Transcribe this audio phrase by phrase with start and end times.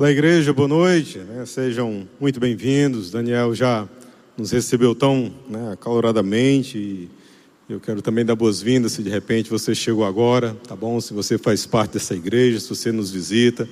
[0.00, 1.18] Olá, igreja, boa noite.
[1.18, 1.44] Né?
[1.44, 3.10] Sejam muito bem-vindos.
[3.10, 3.86] Daniel já
[4.34, 7.08] nos recebeu tão né, caloradamente e
[7.68, 10.98] eu quero também dar boas-vindas se de repente você chegou agora, tá bom?
[11.02, 13.68] Se você faz parte dessa igreja, se você nos visita.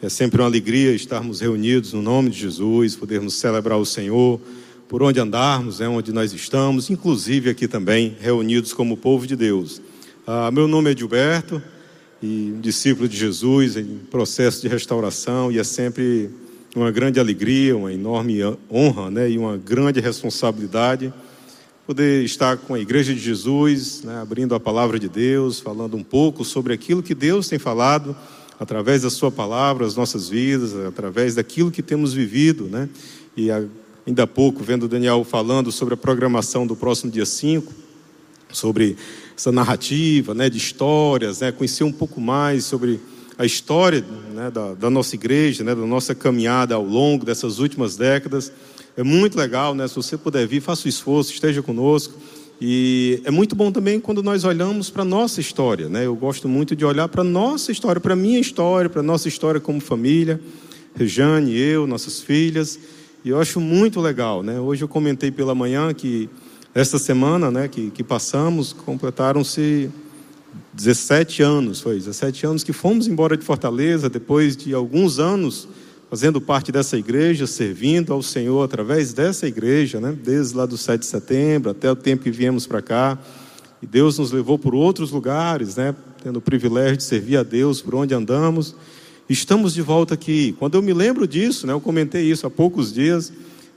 [0.00, 4.40] É sempre uma alegria estarmos reunidos no nome de Jesus, podermos celebrar o Senhor
[4.88, 9.82] por onde andarmos, né, onde nós estamos, inclusive aqui também reunidos como povo de Deus.
[10.24, 11.60] Ah, meu nome é Gilberto
[12.22, 16.30] e um discípulo de Jesus em processo de restauração e é sempre
[16.74, 18.38] uma grande alegria, uma enorme
[18.70, 21.12] honra, né, e uma grande responsabilidade
[21.86, 26.04] poder estar com a Igreja de Jesus, né, abrindo a palavra de Deus, falando um
[26.04, 28.16] pouco sobre aquilo que Deus tem falado
[28.58, 32.88] através da Sua palavra, as nossas vidas, através daquilo que temos vivido, né?
[33.36, 33.50] E
[34.06, 37.72] ainda há pouco, vendo o Daniel falando sobre a programação do próximo dia 5,
[38.52, 38.96] sobre
[39.36, 43.00] essa narrativa né, de histórias, né, conhecer um pouco mais sobre
[43.38, 47.96] a história né, da, da, nossa igreja, né, da nossa caminhada ao longo dessas últimas
[47.96, 48.52] décadas.
[48.96, 49.88] É muito legal, né?
[49.88, 52.14] Se você puder vir, faça o esforço, esteja conosco.
[52.60, 56.06] E é muito bom também quando nós olhamos para a nossa história, né?
[56.06, 59.02] Eu gosto muito de olhar para a nossa história, para a minha história, para a
[59.02, 60.40] nossa história como família.
[60.94, 62.78] Rejane, eu, nossas filhas.
[63.24, 64.60] E eu acho muito legal, né?
[64.60, 66.28] Hoje eu comentei pela manhã que
[66.74, 69.90] esta semana, né, que, que passamos, completaram-se
[70.72, 75.68] 17 anos, foi 17 anos que fomos embora de Fortaleza, depois de alguns anos
[76.08, 81.00] fazendo parte dessa igreja, servindo ao Senhor através dessa igreja, né, desde lá do 7
[81.00, 83.18] de setembro até o tempo que viemos para cá.
[83.82, 87.80] E Deus nos levou por outros lugares, né, tendo o privilégio de servir a Deus
[87.82, 88.74] por onde andamos.
[89.28, 90.54] Estamos de volta aqui.
[90.58, 93.32] Quando eu me lembro disso, né, eu comentei isso há poucos dias,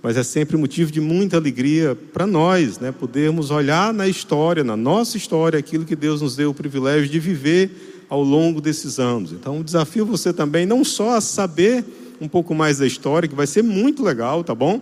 [0.06, 4.78] mas é sempre motivo de muita alegria para nós, né, podermos olhar na história, na
[4.78, 9.32] nossa história, aquilo que Deus nos deu o privilégio de viver ao longo desses anos.
[9.32, 11.84] Então, desafio você também não só a saber
[12.22, 14.80] um pouco mais da história, que vai ser muito legal, tá bom?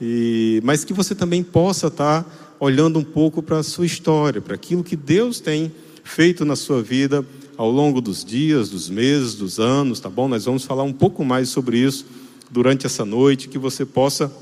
[0.00, 4.40] E, mas que você também possa estar tá olhando um pouco para a sua história,
[4.40, 5.70] para aquilo que Deus tem
[6.02, 7.22] feito na sua vida
[7.58, 10.26] ao longo dos dias, dos meses, dos anos, tá bom?
[10.26, 12.06] Nós vamos falar um pouco mais sobre isso
[12.50, 14.32] durante essa noite, que você possa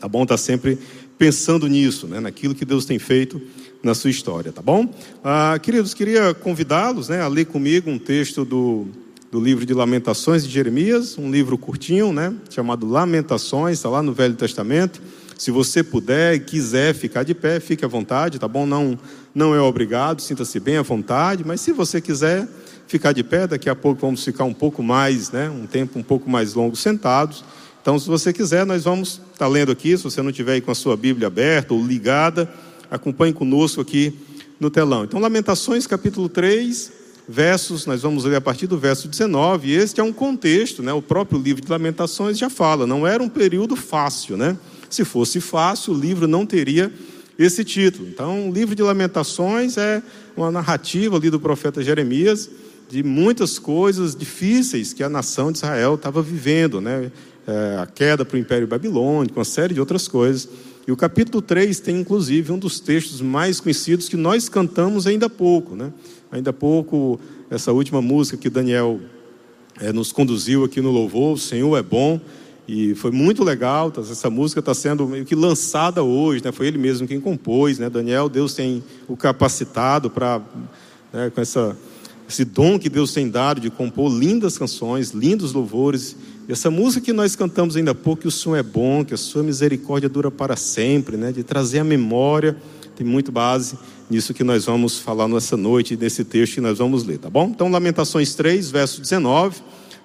[0.00, 0.24] Tá bom?
[0.24, 0.78] Tá sempre
[1.18, 2.20] pensando nisso, né?
[2.20, 3.40] Naquilo que Deus tem feito
[3.82, 4.92] na sua história, tá bom?
[5.22, 8.86] Ah, queridos, queria convidá-los, né, a ler comigo um texto do,
[9.30, 14.12] do livro de Lamentações de Jeremias, um livro curtinho, né, chamado Lamentações, está lá no
[14.12, 15.00] Velho Testamento.
[15.36, 18.66] Se você puder e quiser ficar de pé, fique à vontade, tá bom?
[18.66, 18.98] Não,
[19.32, 22.48] não é obrigado, sinta-se bem à vontade, mas se você quiser
[22.88, 26.02] ficar de pé, daqui a pouco vamos ficar um pouco mais, né, um tempo um
[26.02, 27.44] pouco mais longo sentados.
[27.80, 29.96] Então, se você quiser, nós vamos estar tá lendo aqui.
[29.96, 32.52] Se você não tiver aí com a sua Bíblia aberta ou ligada,
[32.90, 34.14] acompanhe conosco aqui
[34.58, 35.04] no telão.
[35.04, 36.92] Então, Lamentações, capítulo 3,
[37.28, 39.68] versos, nós vamos ler a partir do verso 19.
[39.68, 40.92] E este é um contexto, né?
[40.92, 44.56] O próprio livro de Lamentações já fala, não era um período fácil, né?
[44.88, 46.92] Se fosse fácil, o livro não teria
[47.38, 48.08] esse título.
[48.08, 50.02] Então, o livro de Lamentações é
[50.36, 52.50] uma narrativa ali do profeta Jeremias
[52.88, 57.12] de muitas coisas difíceis que a nação de Israel estava vivendo, né?
[57.48, 60.46] É, a queda para o Império Babilônico, uma série de outras coisas.
[60.86, 65.26] E o capítulo 3 tem, inclusive, um dos textos mais conhecidos que nós cantamos ainda
[65.26, 65.74] há pouco.
[65.74, 65.90] Né?
[66.30, 69.00] Ainda há pouco, essa última música que Daniel
[69.80, 72.20] é, nos conduziu aqui no louvor, O Senhor é Bom,
[72.66, 73.90] e foi muito legal.
[73.90, 76.52] Tá, essa música está sendo meio que lançada hoje, né?
[76.52, 77.78] foi ele mesmo quem compôs.
[77.78, 77.88] Né?
[77.88, 80.42] Daniel, Deus tem o capacitado para,
[81.10, 81.74] né, com essa,
[82.28, 86.14] esse dom que Deus tem dado de compor lindas canções, lindos louvores.
[86.48, 89.18] Essa música que nós cantamos ainda há pouco, que o som é bom, que a
[89.18, 91.30] sua misericórdia dura para sempre, né?
[91.30, 92.56] de trazer a memória,
[92.96, 93.76] tem muito base
[94.10, 97.50] nisso que nós vamos falar nessa noite, nesse texto que nós vamos ler, tá bom?
[97.54, 99.60] Então, Lamentações 3, verso 19,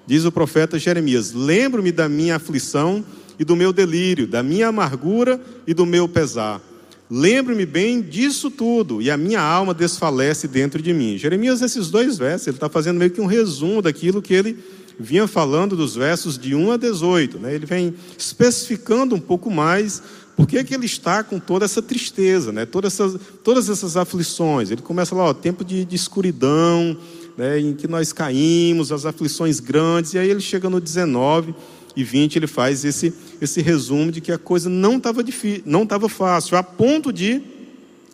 [0.06, 3.06] diz o profeta Jeremias: Lembro-me da minha aflição
[3.40, 6.62] e do meu delírio, da minha amargura e do meu pesar.
[7.10, 11.18] Lembro-me bem disso tudo, e a minha alma desfalece dentro de mim.
[11.18, 14.58] Jeremias, esses dois versos, ele está fazendo meio que um resumo daquilo que ele
[15.00, 17.40] vinha falando dos versos de 1 a 18.
[17.40, 17.56] Né?
[17.56, 20.02] Ele vem especificando um pouco mais
[20.36, 22.66] por que, que ele está com toda essa tristeza, né?
[22.66, 24.72] todas, essas, todas essas aflições.
[24.72, 26.98] Ele começa lá, ó, tempo de, de escuridão,
[27.38, 27.60] né?
[27.60, 31.54] em que nós caímos, as aflições grandes, e aí ele chega no 19
[31.96, 35.24] e 20, ele faz esse, esse resumo de que a coisa não estava
[35.66, 37.42] não estava fácil, a ponto de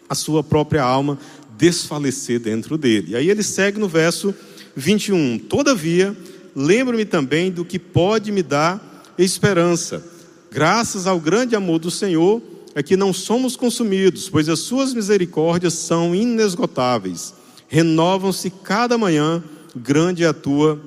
[0.10, 1.18] a sua própria alma
[1.58, 3.12] desfalecer dentro dele.
[3.12, 4.34] E aí ele segue no verso
[4.76, 5.40] 21.
[5.40, 6.16] Todavia,
[6.56, 10.04] lembro-me também do que pode me dar esperança.
[10.52, 12.42] Graças ao grande amor do Senhor,
[12.76, 17.34] é que não somos consumidos, pois as suas misericórdias são inesgotáveis.
[17.68, 19.44] Renovam-se cada manhã,
[19.76, 20.82] grande é a tua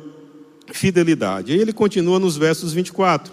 [0.72, 1.52] fidelidade.
[1.52, 3.32] Aí ele continua nos versos 24: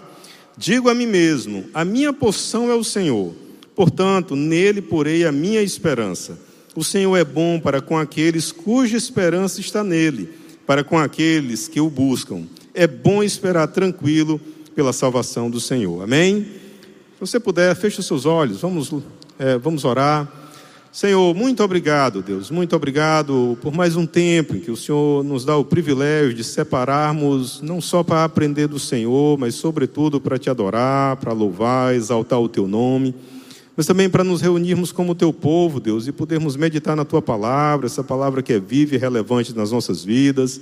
[0.56, 3.32] Digo a mim mesmo: a minha porção é o Senhor,
[3.74, 6.38] portanto, nele porei a minha esperança.
[6.76, 10.28] O Senhor é bom para com aqueles cuja esperança está nele,
[10.70, 12.44] para com aqueles que o buscam.
[12.72, 14.40] É bom esperar tranquilo
[14.72, 16.00] pela salvação do Senhor.
[16.00, 16.42] Amém?
[16.44, 18.94] Se você puder, feche os seus olhos, vamos,
[19.36, 20.30] é, vamos orar.
[20.92, 25.44] Senhor, muito obrigado, Deus, muito obrigado por mais um tempo em que o Senhor nos
[25.44, 30.48] dá o privilégio de separarmos, não só para aprender do Senhor, mas sobretudo para te
[30.48, 33.12] adorar, para louvar, exaltar o teu nome,
[33.80, 37.86] mas também para nos reunirmos como teu povo, Deus, e podermos meditar na tua palavra,
[37.86, 40.60] essa palavra que é viva e relevante nas nossas vidas,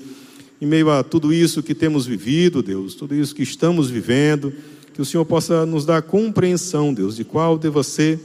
[0.63, 4.53] em meio a tudo isso que temos vivido, Deus, tudo isso que estamos vivendo,
[4.95, 8.21] que o Senhor possa nos dar compreensão, Deus, de qual deva ser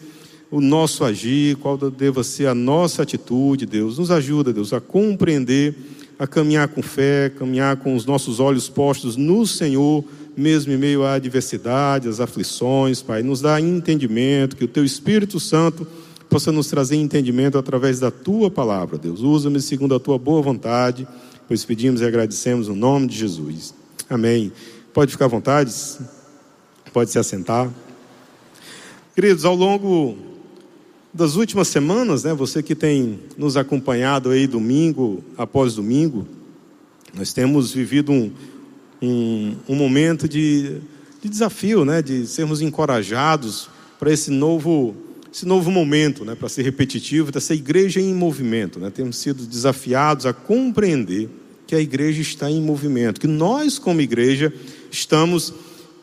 [0.51, 3.97] o nosso agir, qual deva ser a nossa atitude, Deus.
[3.97, 5.73] Nos ajuda, Deus, a compreender,
[6.19, 11.03] a caminhar com fé, caminhar com os nossos olhos postos no Senhor, mesmo em meio
[11.03, 13.21] à adversidade, às aflições, Pai.
[13.21, 15.87] Nos dá entendimento, que o Teu Espírito Santo
[16.29, 19.21] possa nos trazer entendimento através da Tua palavra, Deus.
[19.21, 21.07] Usa-me segundo a Tua boa vontade,
[21.47, 23.73] pois pedimos e agradecemos no nome de Jesus.
[24.09, 24.51] Amém.
[24.93, 25.73] Pode ficar à vontade,
[26.91, 27.71] pode se assentar.
[29.15, 30.17] Queridos, ao longo
[31.13, 36.27] das últimas semanas, né, você que tem nos acompanhado aí domingo após domingo,
[37.13, 38.31] nós temos vivido um,
[39.03, 40.77] um, um momento de,
[41.21, 43.69] de, desafio, né, de sermos encorajados
[43.99, 44.95] para esse novo,
[45.31, 48.79] esse novo momento, né, para ser repetitivo, dessa igreja em movimento.
[48.79, 51.29] Né, temos sido desafiados a compreender
[51.67, 54.53] que a igreja está em movimento, que nós, como igreja,
[54.89, 55.53] estamos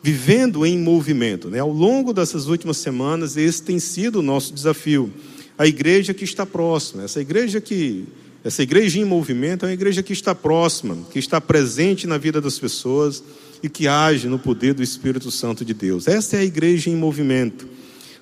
[0.03, 1.49] vivendo em movimento.
[1.49, 1.59] Né?
[1.59, 5.11] Ao longo dessas últimas semanas, esse tem sido o nosso desafio.
[5.57, 8.05] A igreja que está próxima, essa igreja que
[8.43, 12.41] essa igreja em movimento é uma igreja que está próxima, que está presente na vida
[12.41, 13.23] das pessoas
[13.61, 16.07] e que age no poder do Espírito Santo de Deus.
[16.07, 17.67] Essa é a igreja em movimento.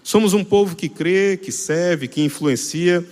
[0.03, 3.05] Somos um povo que crê, que serve, que influencia,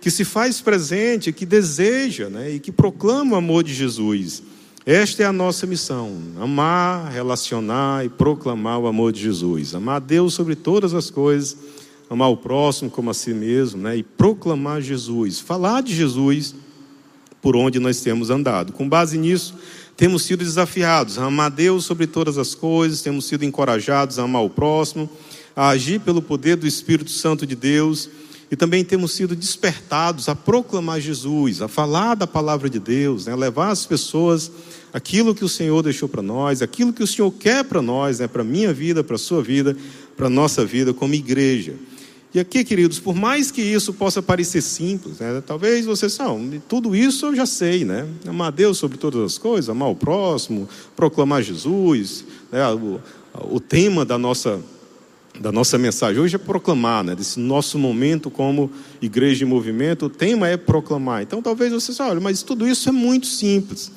[0.00, 4.42] que se faz presente, que deseja né, e que proclama o amor de Jesus.
[4.86, 9.74] Esta é a nossa missão: amar, relacionar e proclamar o amor de Jesus.
[9.74, 11.56] Amar Deus sobre todas as coisas,
[12.14, 13.96] amar o próximo como a si mesmo, né?
[13.96, 16.54] e proclamar Jesus, falar de Jesus
[17.42, 18.72] por onde nós temos andado.
[18.72, 19.54] Com base nisso,
[19.96, 24.42] temos sido desafiados a amar Deus sobre todas as coisas, temos sido encorajados a amar
[24.42, 25.08] o próximo,
[25.54, 28.08] a agir pelo poder do Espírito Santo de Deus
[28.50, 33.32] e também temos sido despertados a proclamar Jesus, a falar da palavra de Deus, né?
[33.32, 34.50] a levar as pessoas
[34.92, 38.28] aquilo que o Senhor deixou para nós, aquilo que o Senhor quer para nós, né?
[38.28, 39.76] para a minha vida, para a sua vida,
[40.16, 41.74] para a nossa vida como igreja.
[42.34, 45.40] E aqui, queridos, por mais que isso possa parecer simples, né?
[45.46, 48.08] talvez vocês não, tudo isso eu já sei, né?
[48.26, 52.68] Amar Deus sobre todas as coisas, amar o próximo, proclamar Jesus, né?
[52.72, 53.00] o,
[53.54, 54.60] o tema da nossa
[55.40, 57.14] da nossa mensagem hoje é proclamar, né?
[57.14, 58.70] Desse nosso momento como
[59.02, 61.22] igreja em movimento, o tema é proclamar.
[61.22, 63.90] Então talvez você olhe, mas tudo isso é muito simples.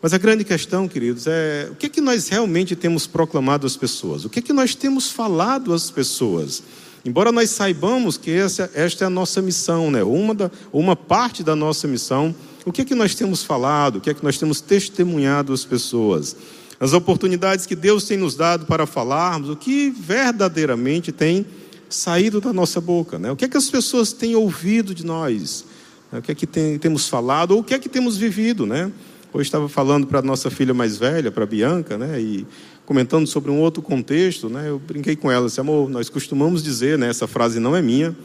[0.00, 3.76] Mas a grande questão, queridos, é o que é que nós realmente temos proclamado às
[3.76, 4.26] pessoas?
[4.26, 6.62] O que é que nós temos falado às pessoas?
[7.04, 10.02] Embora nós saibamos que essa, esta é a nossa missão, né?
[10.02, 12.34] Uma, da, uma parte da nossa missão,
[12.64, 13.96] o que é que nós temos falado?
[13.96, 16.36] O que é que nós temos testemunhado às pessoas?
[16.84, 21.46] as oportunidades que Deus tem nos dado para falarmos, o que verdadeiramente tem
[21.88, 23.30] saído da nossa boca, né?
[23.30, 25.64] O que é que as pessoas têm ouvido de nós?
[26.12, 28.90] O que é que tem, temos falado ou o que é que temos vivido, né?
[29.32, 32.20] Hoje estava falando para a nossa filha mais velha, para a Bianca, né?
[32.20, 32.46] E
[32.86, 34.68] comentando sobre um outro contexto, né?
[34.68, 37.08] Eu brinquei com ela, disse, amor, nós costumamos dizer, né?
[37.08, 38.16] Essa frase não é minha,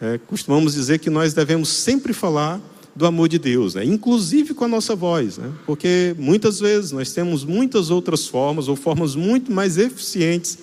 [0.00, 2.60] é, costumamos dizer que nós devemos sempre falar
[2.94, 3.84] do amor de Deus, né?
[3.84, 5.50] inclusive com a nossa voz, né?
[5.66, 10.58] porque muitas vezes nós temos muitas outras formas ou formas muito mais eficientes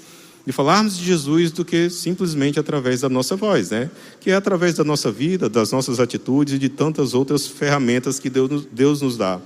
[0.46, 3.92] de falarmos de Jesus do que simplesmente através da nossa voz, né?
[4.20, 8.30] que é através da nossa vida, das nossas atitudes e de tantas outras ferramentas que
[8.30, 9.40] Deus, Deus nos dá.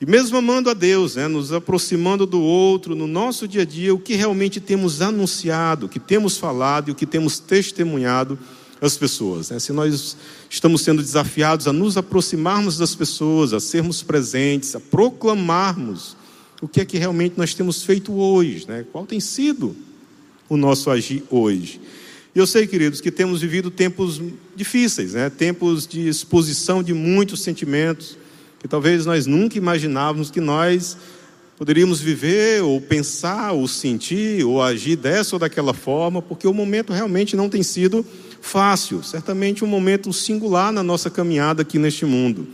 [0.00, 3.92] E mesmo amando a Deus, né, nos aproximando do outro, no nosso dia a dia,
[3.92, 8.38] o que realmente temos anunciado, o que temos falado e o que temos testemunhado
[8.80, 9.50] as pessoas.
[9.50, 9.58] Né?
[9.58, 10.16] Se nós
[10.48, 16.16] estamos sendo desafiados a nos aproximarmos das pessoas, a sermos presentes, a proclamarmos
[16.60, 18.84] o que é que realmente nós temos feito hoje, né?
[18.92, 19.76] qual tem sido
[20.48, 21.80] o nosso agir hoje.
[22.34, 24.20] E eu sei, queridos, que temos vivido tempos
[24.54, 25.28] difíceis, né?
[25.28, 28.16] tempos de exposição de muitos sentimentos,
[28.58, 30.96] que talvez nós nunca imaginávamos que nós
[31.56, 36.92] poderíamos viver, ou pensar, ou sentir, ou agir dessa ou daquela forma, porque o momento
[36.92, 38.06] realmente não tem sido
[38.40, 42.46] fácil, certamente um momento singular na nossa caminhada aqui neste mundo.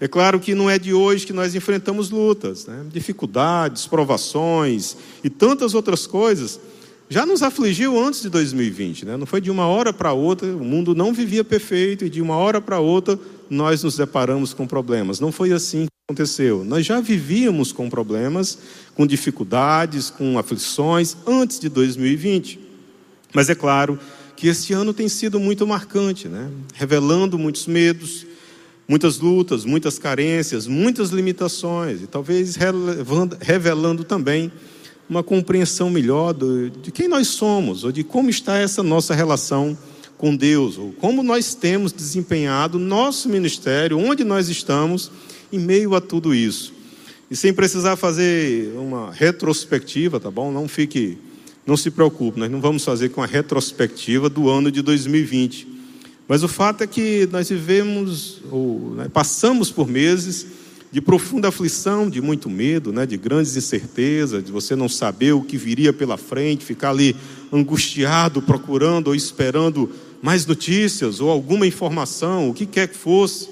[0.00, 2.84] É claro que não é de hoje que nós enfrentamos lutas, né?
[2.92, 6.60] dificuldades, provações e tantas outras coisas.
[7.08, 9.16] Já nos afligiu antes de 2020, né?
[9.16, 12.36] não foi de uma hora para outra, o mundo não vivia perfeito e de uma
[12.36, 15.20] hora para outra nós nos deparamos com problemas.
[15.20, 16.64] Não foi assim que aconteceu.
[16.64, 18.58] Nós já vivíamos com problemas,
[18.94, 22.58] com dificuldades, com aflições antes de 2020.
[23.32, 24.00] Mas é claro
[24.36, 26.50] que este ano tem sido muito marcante, né?
[26.74, 28.26] revelando muitos medos,
[28.88, 32.56] muitas lutas, muitas carências, muitas limitações, e talvez
[33.40, 34.50] revelando também
[35.08, 39.76] uma compreensão melhor de quem nós somos, ou de como está essa nossa relação
[40.18, 45.10] com Deus, ou como nós temos desempenhado nosso ministério, onde nós estamos
[45.52, 46.72] em meio a tudo isso.
[47.30, 50.50] E sem precisar fazer uma retrospectiva, tá bom?
[50.50, 51.18] Não fique,
[51.66, 55.76] não se preocupe, nós não vamos fazer com a retrospectiva do ano de 2020.
[56.28, 60.46] Mas o fato é que nós vivemos, ou né, passamos por meses
[60.96, 65.42] de profunda aflição, de muito medo, né, de grandes incertezas, de você não saber o
[65.42, 67.14] que viria pela frente, ficar ali
[67.52, 73.50] angustiado, procurando ou esperando mais notícias ou alguma informação, o que quer que fosse.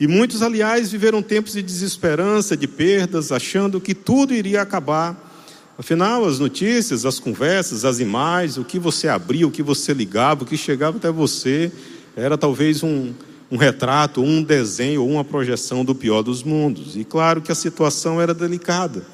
[0.00, 5.30] E muitos, aliás, viveram tempos de desesperança, de perdas, achando que tudo iria acabar.
[5.76, 10.44] Afinal, as notícias, as conversas, as imagens, o que você abria, o que você ligava,
[10.44, 11.70] o que chegava até você,
[12.16, 13.12] era talvez um,
[13.52, 16.96] um retrato, um desenho ou uma projeção do pior dos mundos.
[16.96, 19.04] E claro que a situação era delicada.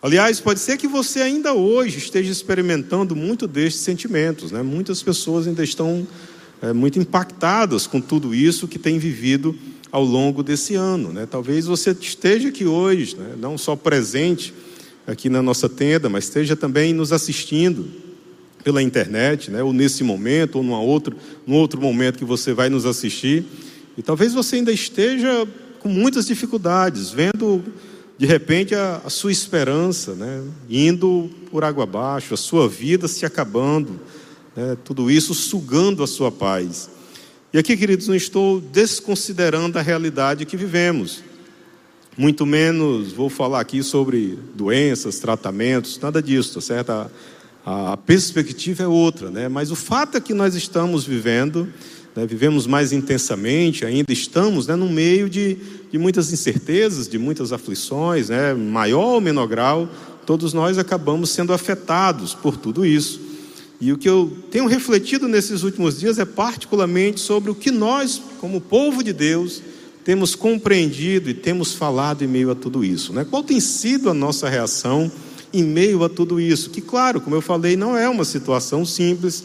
[0.00, 4.52] Aliás, pode ser que você ainda hoje esteja experimentando muito destes sentimentos.
[4.52, 4.62] Né?
[4.62, 6.06] Muitas pessoas ainda estão
[6.62, 9.52] é, muito impactadas com tudo isso que tem vivido
[9.90, 11.12] ao longo desse ano.
[11.12, 11.26] Né?
[11.28, 13.34] Talvez você esteja aqui hoje, né?
[13.36, 14.54] não só presente
[15.08, 17.90] aqui na nossa tenda, mas esteja também nos assistindo
[18.62, 19.60] pela internet, né?
[19.60, 23.44] ou nesse momento, ou numa outro, num outro momento que você vai nos assistir.
[23.96, 25.46] E talvez você ainda esteja
[25.78, 27.62] com muitas dificuldades, vendo
[28.16, 33.26] de repente a, a sua esperança, né, indo por água abaixo, a sua vida se
[33.26, 34.00] acabando,
[34.56, 36.88] né, tudo isso sugando a sua paz.
[37.52, 41.22] E aqui, queridos, não estou desconsiderando a realidade que vivemos.
[42.16, 46.90] Muito menos vou falar aqui sobre doenças, tratamentos, nada disso, tá certo?
[46.90, 47.10] A,
[47.92, 49.48] a perspectiva é outra, né?
[49.48, 51.68] Mas o fato é que nós estamos vivendo
[52.14, 55.56] né, vivemos mais intensamente, ainda estamos né, no meio de,
[55.90, 59.88] de muitas incertezas, de muitas aflições, né, maior ou menor grau,
[60.26, 63.20] todos nós acabamos sendo afetados por tudo isso.
[63.80, 68.22] E o que eu tenho refletido nesses últimos dias é particularmente sobre o que nós,
[68.40, 69.60] como povo de Deus,
[70.04, 73.12] temos compreendido e temos falado em meio a tudo isso.
[73.12, 73.26] Né?
[73.28, 75.10] Qual tem sido a nossa reação
[75.52, 76.70] em meio a tudo isso?
[76.70, 79.44] Que, claro, como eu falei, não é uma situação simples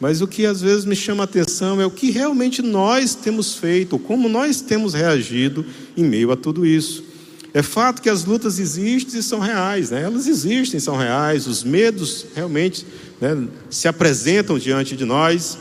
[0.00, 3.54] mas o que às vezes me chama a atenção é o que realmente nós temos
[3.54, 5.64] feito, como nós temos reagido
[5.96, 7.04] em meio a tudo isso.
[7.52, 10.02] É fato que as lutas existem e são reais, né?
[10.02, 12.84] elas existem, são reais, os medos realmente
[13.20, 15.56] né, se apresentam diante de nós,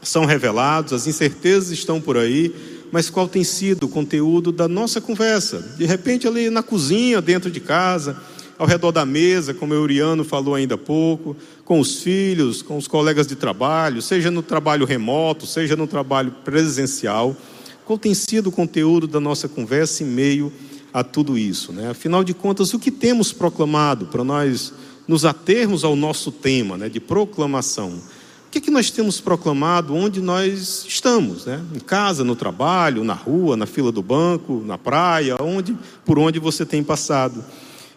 [0.00, 2.54] são revelados, as incertezas estão por aí,
[2.90, 5.74] mas qual tem sido o conteúdo da nossa conversa?
[5.76, 8.16] De repente, ali na cozinha, dentro de casa,
[8.58, 12.76] ao redor da mesa, como o Euriano falou ainda há pouco, com os filhos, com
[12.76, 17.36] os colegas de trabalho, seja no trabalho remoto, seja no trabalho presencial.
[17.84, 20.52] Qual tem sido o conteúdo da nossa conversa em meio
[20.92, 21.72] a tudo isso?
[21.72, 21.88] Né?
[21.90, 24.72] Afinal de contas, o que temos proclamado para nós
[25.06, 28.00] nos atermos ao nosso tema né, de proclamação?
[28.48, 31.44] O que, é que nós temos proclamado onde nós estamos?
[31.44, 31.62] Né?
[31.74, 36.38] Em casa, no trabalho, na rua, na fila do banco, na praia, onde, por onde
[36.38, 37.44] você tem passado.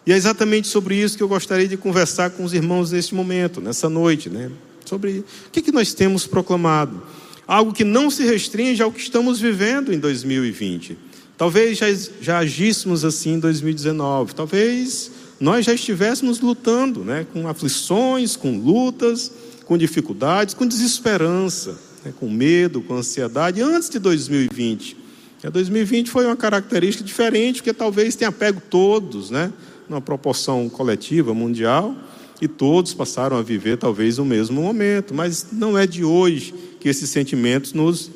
[0.06, 3.60] E é exatamente sobre isso que eu gostaria de conversar com os irmãos neste momento,
[3.60, 4.50] nessa noite, né?
[4.84, 7.02] Sobre o que, que nós temos proclamado.
[7.46, 10.98] Algo que não se restringe ao que estamos vivendo em 2020.
[11.36, 11.86] Talvez já,
[12.20, 14.34] já agíssemos assim em 2019.
[14.34, 17.26] Talvez nós já estivéssemos lutando, né?
[17.32, 19.30] Com aflições, com lutas,
[19.64, 22.12] com dificuldades, com desesperança, né?
[22.18, 24.96] com medo, com ansiedade, antes de 2020.
[25.44, 29.52] A 2020 foi uma característica diferente, porque talvez tenha pego todos, né?
[29.92, 31.94] Numa proporção coletiva, mundial,
[32.40, 36.88] e todos passaram a viver talvez o mesmo momento, mas não é de hoje que
[36.88, 38.10] esses sentimentos nos,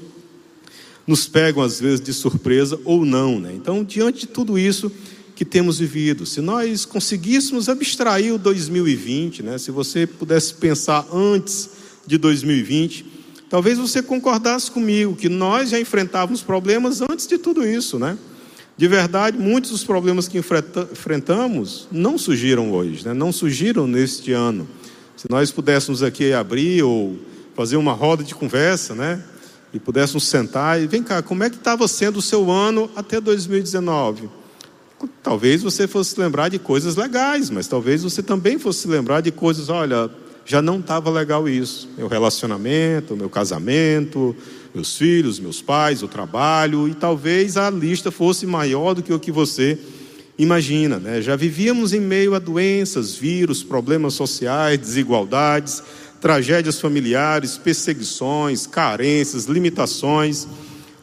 [1.07, 3.39] nos pegam às vezes de surpresa ou não.
[3.39, 3.53] Né?
[3.55, 4.91] Então, diante de tudo isso
[5.37, 9.59] que temos vivido, se nós conseguíssemos abstrair o 2020, né?
[9.59, 11.69] se você pudesse pensar antes
[12.07, 13.07] de 2020,
[13.51, 18.19] talvez você concordasse comigo que nós já enfrentávamos problemas antes de tudo isso, né?
[18.77, 23.15] De verdade, muitos dos problemas que enfrentamos não surgiram hoje, né?
[23.15, 24.69] não surgiram neste ano.
[25.17, 27.17] Se nós pudéssemos aqui abrir ou
[27.55, 29.23] fazer uma roda de conversa, né?
[29.73, 33.19] e pudéssemos sentar e vem cá, como é que estava sendo o seu ano até
[33.19, 34.29] 2019?
[35.23, 39.71] Talvez você fosse lembrar de coisas legais, mas talvez você também fosse lembrar de coisas,
[39.71, 40.11] olha,
[40.45, 41.89] já não estava legal isso.
[41.97, 44.37] Meu relacionamento, meu casamento,
[44.77, 49.19] meus filhos, meus pais, o trabalho, e talvez a lista fosse maior do que o
[49.19, 49.79] que você
[50.37, 50.99] imagina.
[50.99, 51.23] Né?
[51.23, 55.83] Já vivíamos em meio a doenças, vírus, problemas sociais, desigualdades,
[56.21, 60.47] tragédias familiares, perseguições, carências, limitações,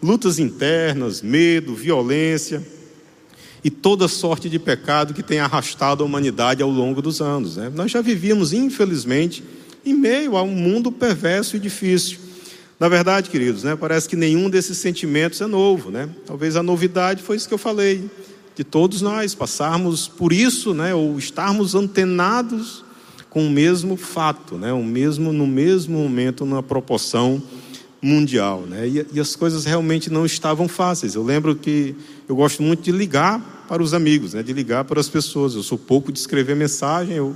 [0.03, 2.61] lutas internas, medo, violência
[3.63, 7.57] e toda sorte de pecado que tem arrastado a humanidade ao longo dos anos.
[7.57, 7.71] Né?
[7.73, 9.43] Nós já vivíamos, infelizmente,
[9.83, 12.22] em meio a um mundo perverso e difícil.
[12.79, 15.89] Na verdade, queridos, né, parece que nenhum desses sentimentos é novo.
[15.89, 16.09] Né?
[16.25, 18.09] Talvez a novidade foi isso que eu falei,
[18.55, 22.83] de todos nós passarmos por isso, né, ou estarmos antenados
[23.29, 27.41] com o mesmo fato, né, o mesmo, no mesmo momento, na proporção
[28.03, 28.61] mundial.
[28.67, 28.87] Né?
[28.87, 31.15] E, e, as coisas realmente não estavam fáceis.
[31.15, 31.95] Eu lembro que
[32.27, 34.43] eu gosto muito de ligar para os amigos, né?
[34.43, 35.55] de ligar para as pessoas.
[35.55, 37.15] Eu sou pouco de escrever mensagem.
[37.15, 37.33] Eu,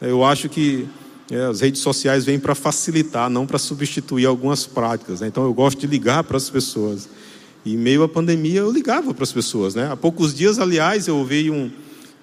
[0.00, 0.86] eu acho que
[1.30, 5.20] é, as redes sociais vêm para facilitar, não para substituir algumas práticas.
[5.20, 5.28] Né?
[5.28, 7.08] Então eu gosto de ligar para as pessoas.
[7.64, 9.74] E meio à pandemia eu ligava para as pessoas.
[9.74, 9.90] Né?
[9.90, 11.70] Há poucos dias, aliás, eu ouvi um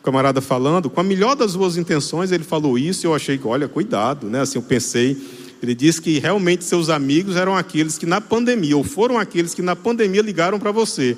[0.03, 3.45] camarada falando, com a melhor das boas intenções, ele falou isso e eu achei que,
[3.45, 4.27] olha, cuidado.
[4.27, 4.41] Né?
[4.41, 5.17] Assim, eu pensei
[5.61, 9.61] ele disse que realmente seus amigos eram aqueles que na pandemia, ou foram aqueles que
[9.61, 11.17] na pandemia ligaram para você.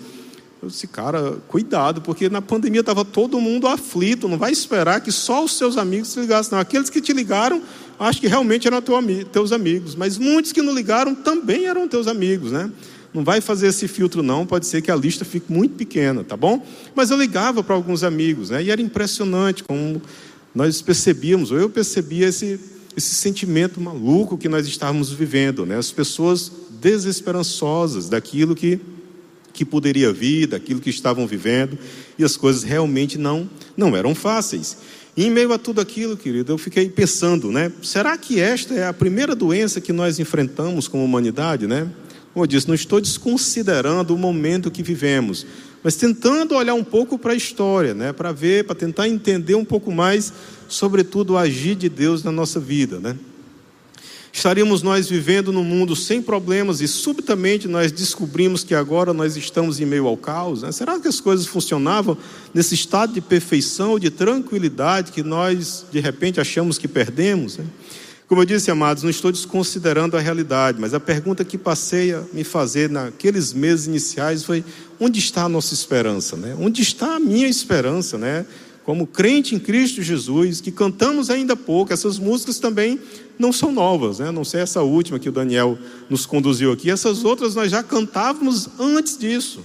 [0.62, 5.12] Eu disse, cara, cuidado, porque na pandemia estava todo mundo aflito, não vai esperar que
[5.12, 6.60] só os seus amigos te ligassem, não.
[6.60, 7.64] Aqueles que te ligaram,
[8.00, 8.80] acho que realmente eram
[9.32, 12.72] teus amigos, mas muitos que não ligaram também eram teus amigos, né?
[13.12, 16.38] Não vai fazer esse filtro, não, pode ser que a lista fique muito pequena, tá
[16.38, 16.64] bom?
[16.94, 18.64] Mas eu ligava para alguns amigos, né?
[18.64, 20.00] E era impressionante como
[20.54, 22.60] nós percebíamos, ou eu percebia esse
[22.96, 25.78] esse sentimento maluco que nós estávamos vivendo, né?
[25.78, 26.52] As pessoas
[26.82, 28.80] desesperançosas daquilo que
[29.54, 31.78] que poderia vir, daquilo que estavam vivendo,
[32.18, 34.78] e as coisas realmente não não eram fáceis.
[35.16, 37.72] E em meio a tudo aquilo, querido, eu fiquei pensando, né?
[37.82, 41.90] Será que esta é a primeira doença que nós enfrentamos como humanidade, né?
[42.34, 45.46] Como eu disse, não estou desconsiderando o momento que vivemos,
[45.84, 48.14] mas tentando olhar um pouco para a história, né?
[48.14, 50.32] Para ver, para tentar entender um pouco mais
[50.72, 53.16] sobretudo, o agir de Deus na nossa vida, né?
[54.34, 59.80] Estaríamos nós vivendo num mundo sem problemas e subitamente nós descobrimos que agora nós estamos
[59.80, 60.62] em meio ao caos?
[60.62, 60.72] Né?
[60.72, 62.18] Será que as coisas funcionavam
[62.54, 67.58] nesse estado de perfeição, de tranquilidade que nós de repente achamos que perdemos?
[67.58, 67.66] Né?
[68.26, 72.24] Como eu disse, amados, não estou desconsiderando a realidade, mas a pergunta que passei a
[72.32, 74.64] me fazer naqueles meses iniciais foi:
[74.98, 76.38] onde está a nossa esperança?
[76.38, 76.56] Né?
[76.58, 78.18] Onde está a minha esperança?
[78.18, 78.46] Né?
[78.84, 83.00] como crente em Cristo Jesus, que cantamos ainda pouco, essas músicas também
[83.38, 84.32] não são novas, né?
[84.32, 85.78] não sei essa última que o Daniel
[86.10, 89.62] nos conduziu aqui, essas outras nós já cantávamos antes disso.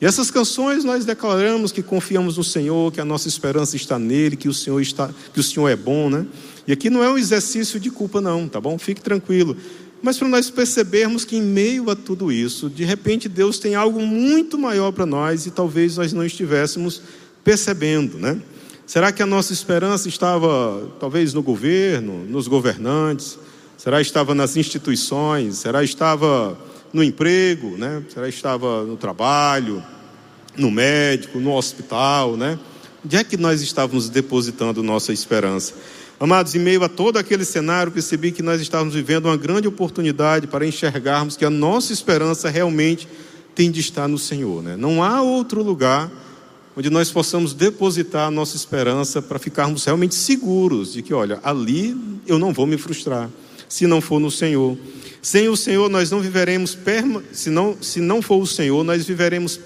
[0.00, 4.34] E essas canções nós declaramos que confiamos no Senhor, que a nossa esperança está nele,
[4.34, 6.26] que o Senhor está, que o Senhor é bom, né?
[6.66, 8.76] E aqui não é um exercício de culpa não, tá bom?
[8.78, 9.56] Fique tranquilo.
[10.02, 14.00] Mas para nós percebermos que em meio a tudo isso, de repente Deus tem algo
[14.00, 17.00] muito maior para nós e talvez nós não estivéssemos
[17.44, 18.40] percebendo, né?
[18.86, 23.38] Será que a nossa esperança estava talvez no governo, nos governantes?
[23.78, 25.56] Será estava nas instituições?
[25.58, 26.58] Será estava
[26.92, 28.02] no emprego, né?
[28.12, 29.82] Será estava no trabalho,
[30.56, 32.58] no médico, no hospital, né?
[33.04, 35.74] Onde é que nós estávamos depositando nossa esperança?
[36.20, 40.46] Amados, em meio a todo aquele cenário, percebi que nós estávamos vivendo uma grande oportunidade
[40.46, 43.08] para enxergarmos que a nossa esperança realmente
[43.54, 44.62] tem de estar no Senhor.
[44.62, 44.76] Né?
[44.76, 46.10] Não há outro lugar
[46.76, 51.96] onde nós possamos depositar a nossa esperança para ficarmos realmente seguros de que, olha, ali
[52.26, 53.28] eu não vou me frustrar,
[53.68, 54.76] se não for no Senhor.
[55.20, 56.76] Sem o Senhor nós não viveremos,
[57.32, 59.58] se, não, se não for o Senhor, nós viveremos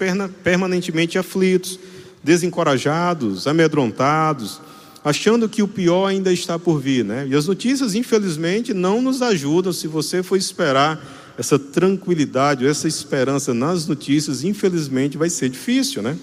[0.43, 1.79] permanentemente aflitos,
[2.23, 4.61] desencorajados, amedrontados,
[5.05, 7.27] achando que o pior ainda está por vir, né?
[7.29, 9.73] E as notícias, infelizmente, não nos ajudam.
[9.73, 11.01] Se você for esperar
[11.39, 16.19] essa tranquilidade, essa esperança nas notícias, infelizmente vai ser difícil, né?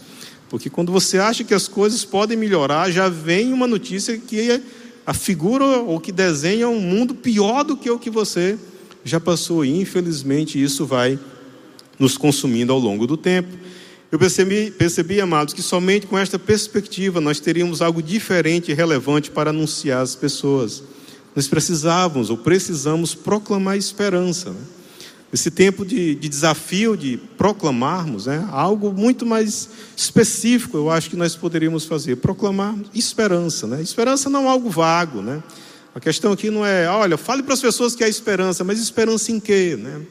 [0.54, 4.62] Porque quando você acha que as coisas podem melhorar, já vem uma notícia que
[5.04, 8.56] a figura ou que desenha um mundo pior do que o que você
[9.04, 9.66] já passou.
[9.66, 11.18] E infelizmente isso vai
[11.98, 13.50] nos consumindo ao longo do tempo.
[14.12, 19.32] Eu percebi, percebi, amados, que somente com esta perspectiva nós teríamos algo diferente e relevante
[19.32, 20.84] para anunciar às pessoas.
[21.36, 24.52] Nós precisávamos ou precisamos proclamar esperança.
[24.52, 24.62] Né?
[25.34, 29.68] Esse tempo de, de, desafio, de proclamarmos, né, algo muito mais
[29.98, 33.66] específico, eu acho que nós poderíamos fazer, proclamar esperança.
[33.66, 33.82] Né?
[33.82, 35.24] Esperança não é algo vago.
[35.24, 35.42] Né?
[35.96, 39.32] A questão aqui não é, olha, fale para as pessoas que há esperança, mas esperança
[39.32, 39.76] em quê?
[39.76, 40.04] Né?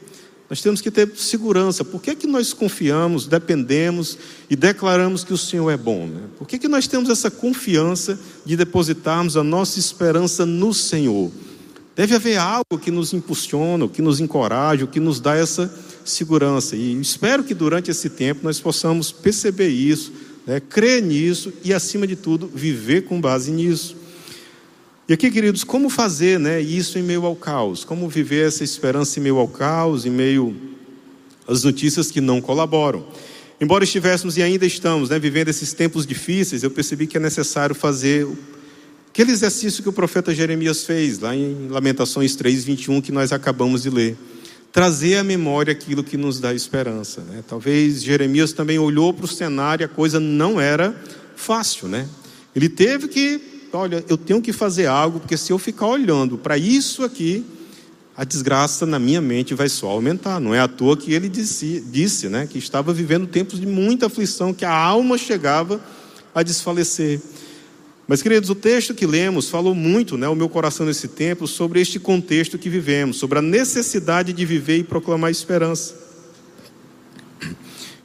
[0.49, 1.85] Nós temos que ter segurança.
[1.85, 4.17] Por que, que nós confiamos, dependemos
[4.49, 6.05] e declaramos que o Senhor é bom?
[6.05, 6.21] Né?
[6.37, 11.31] Por que, que nós temos essa confiança de depositarmos a nossa esperança no Senhor?
[11.95, 15.71] Deve haver algo que nos impulsiona, que nos encoraja, que nos dá essa
[16.03, 16.75] segurança.
[16.75, 20.11] E espero que durante esse tempo nós possamos perceber isso,
[20.45, 23.95] né, crer nisso e, acima de tudo, viver com base nisso.
[25.07, 27.83] E aqui, queridos, como fazer né, isso em meio ao caos?
[27.83, 30.55] Como viver essa esperança em meio ao caos, em meio
[31.47, 33.05] às notícias que não colaboram?
[33.61, 37.75] Embora estivéssemos e ainda estamos né, vivendo esses tempos difíceis, eu percebi que é necessário
[37.75, 38.27] fazer
[39.13, 43.83] aquele exercício que o profeta Jeremias fez, lá em Lamentações 3, 21, que nós acabamos
[43.83, 44.17] de ler.
[44.71, 47.21] Trazer à memória aquilo que nos dá esperança.
[47.21, 47.43] Né?
[47.47, 50.99] Talvez Jeremias também olhou para o cenário e a coisa não era
[51.35, 52.09] fácil, né?
[52.55, 53.39] Ele teve que
[53.71, 57.45] olha, eu tenho que fazer algo, porque se eu ficar olhando para isso aqui,
[58.17, 60.39] a desgraça na minha mente vai só aumentar.
[60.39, 64.07] Não é à toa que ele disse, disse né, que estava vivendo tempos de muita
[64.07, 65.79] aflição, que a alma chegava
[66.33, 67.21] a desfalecer.
[68.07, 71.79] Mas, queridos, o texto que lemos falou muito, né, o meu coração nesse tempo, sobre
[71.79, 76.03] este contexto que vivemos, sobre a necessidade de viver e proclamar esperança.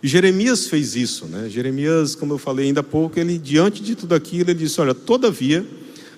[0.01, 1.49] E Jeremias fez isso, né?
[1.49, 4.95] Jeremias, como eu falei ainda há pouco, ele diante de tudo aquilo, ele disse: "Olha,
[4.95, 5.67] todavia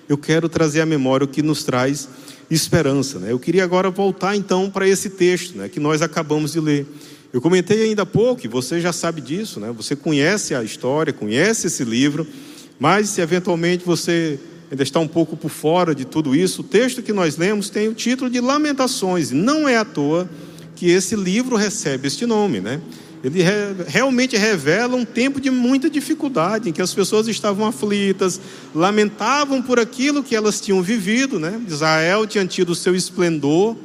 [0.07, 2.07] eu quero trazer à memória o que nos traz
[2.51, 3.33] esperança", né?
[3.33, 6.87] Eu queria agora voltar então para esse texto, né, que nós acabamos de ler.
[7.33, 9.73] Eu comentei ainda há pouco, e você já sabe disso, né?
[9.75, 12.27] Você conhece a história, conhece esse livro,
[12.81, 14.41] mas se eventualmente você
[14.71, 17.87] ainda está um pouco por fora de tudo isso, o texto que nós lemos tem
[17.89, 20.29] o título de Lamentações, não é à toa
[20.75, 22.81] que esse livro recebe este nome, né?
[23.23, 23.53] ele re,
[23.87, 28.41] realmente revela um tempo de muita dificuldade, em que as pessoas estavam aflitas,
[28.75, 31.39] lamentavam por aquilo que elas tinham vivido.
[31.39, 31.61] Né?
[31.69, 33.77] Israel tinha tido o seu esplendor,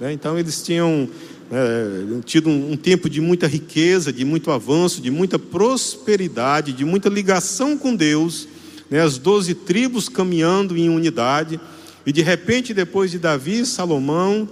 [0.00, 0.12] né?
[0.12, 1.08] então eles tinham
[1.50, 6.84] é, tido um, um tempo de muita riqueza, de muito avanço, de muita prosperidade, de
[6.84, 8.48] muita ligação com Deus,
[8.90, 9.00] né?
[9.00, 11.60] as doze tribos caminhando em unidade,
[12.06, 14.48] e de repente, depois de Davi e Salomão,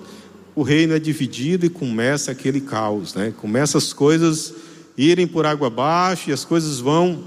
[0.54, 3.32] o reino é dividido e começa aquele caos, né?
[3.38, 4.54] Começa as coisas
[4.96, 7.22] irem por água abaixo e as coisas vão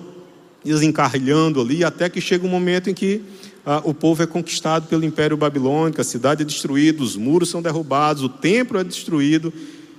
[0.64, 3.22] desencarrilhando ali, até que chega um momento em que
[3.66, 7.62] ah, o povo é conquistado pelo Império Babilônico, a cidade é destruída, os muros são
[7.62, 9.52] derrubados, o templo é destruído,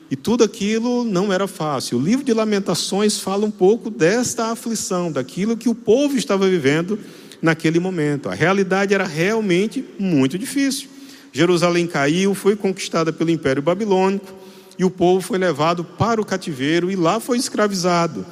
[0.09, 1.99] e tudo aquilo não era fácil.
[1.99, 6.99] O livro de Lamentações fala um pouco desta aflição, daquilo que o povo estava vivendo
[7.43, 8.29] naquele momento.
[8.29, 10.89] A realidade era realmente muito difícil.
[11.33, 14.33] Jerusalém caiu, foi conquistada pelo Império Babilônico
[14.79, 18.25] e o povo foi levado para o cativeiro e lá foi escravizado.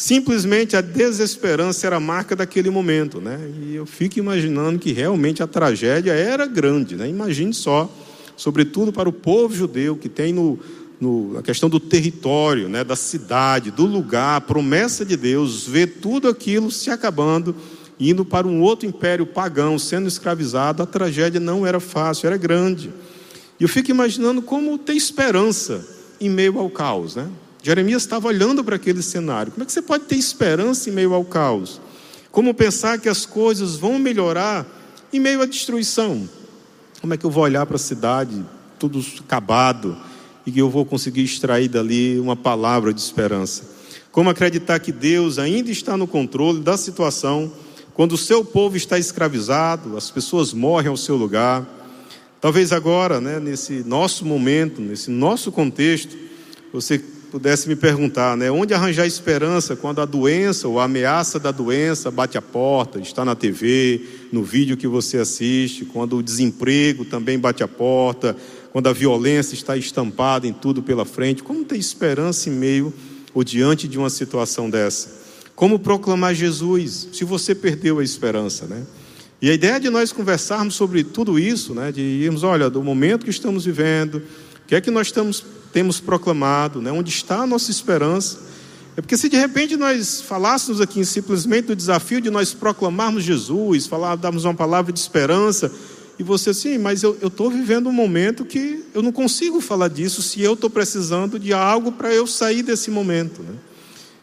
[0.00, 3.38] Simplesmente a desesperança era a marca daquele momento, né?
[3.62, 7.06] E eu fico imaginando que realmente a tragédia era grande, né?
[7.06, 7.86] Imagine só,
[8.34, 10.58] sobretudo para o povo judeu que tem no,
[10.98, 15.98] no, a questão do território, né, da cidade, do lugar, a promessa de Deus, ver
[16.00, 17.54] tudo aquilo se acabando
[18.00, 22.90] indo para um outro império pagão, sendo escravizado, a tragédia não era fácil, era grande.
[23.60, 25.86] E eu fico imaginando como ter esperança
[26.18, 27.28] em meio ao caos, né?
[27.62, 29.52] Jeremias estava olhando para aquele cenário.
[29.52, 31.80] Como é que você pode ter esperança em meio ao caos?
[32.32, 34.66] Como pensar que as coisas vão melhorar
[35.12, 36.28] em meio à destruição?
[37.00, 38.44] Como é que eu vou olhar para a cidade,
[38.78, 39.96] tudo acabado,
[40.46, 43.64] e que eu vou conseguir extrair dali uma palavra de esperança?
[44.10, 47.52] Como acreditar que Deus ainda está no controle da situação?
[47.92, 51.66] Quando o seu povo está escravizado, as pessoas morrem ao seu lugar.
[52.40, 56.16] Talvez agora, né, nesse nosso momento, nesse nosso contexto,
[56.72, 61.52] você pudesse me perguntar, né, onde arranjar esperança quando a doença ou a ameaça da
[61.52, 64.00] doença bate a porta, está na TV,
[64.32, 68.36] no vídeo que você assiste, quando o desemprego também bate a porta,
[68.72, 72.92] quando a violência está estampada em tudo pela frente, como ter esperança em meio
[73.32, 75.20] ou diante de uma situação dessa?
[75.54, 78.84] Como proclamar Jesus se você perdeu a esperança, né?
[79.42, 83.24] E a ideia de nós conversarmos sobre tudo isso, né, de irmos, olha, do momento
[83.24, 84.22] que estamos vivendo, o
[84.66, 88.38] que é que nós estamos, temos proclamado, né, onde está a nossa esperança,
[88.96, 93.86] é porque se de repente nós falássemos aqui simplesmente do desafio de nós proclamarmos Jesus,
[93.86, 95.72] falar, darmos uma palavra de esperança,
[96.18, 100.20] e você assim, mas eu estou vivendo um momento que eu não consigo falar disso
[100.20, 103.54] se eu estou precisando de algo para eu sair desse momento, né?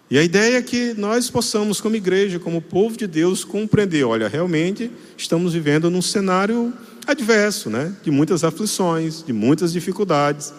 [0.09, 4.27] E a ideia é que nós possamos, como igreja, como povo de Deus, compreender: olha,
[4.27, 6.71] realmente estamos vivendo num cenário
[7.05, 7.93] adverso, né?
[8.03, 10.53] de muitas aflições, de muitas dificuldades,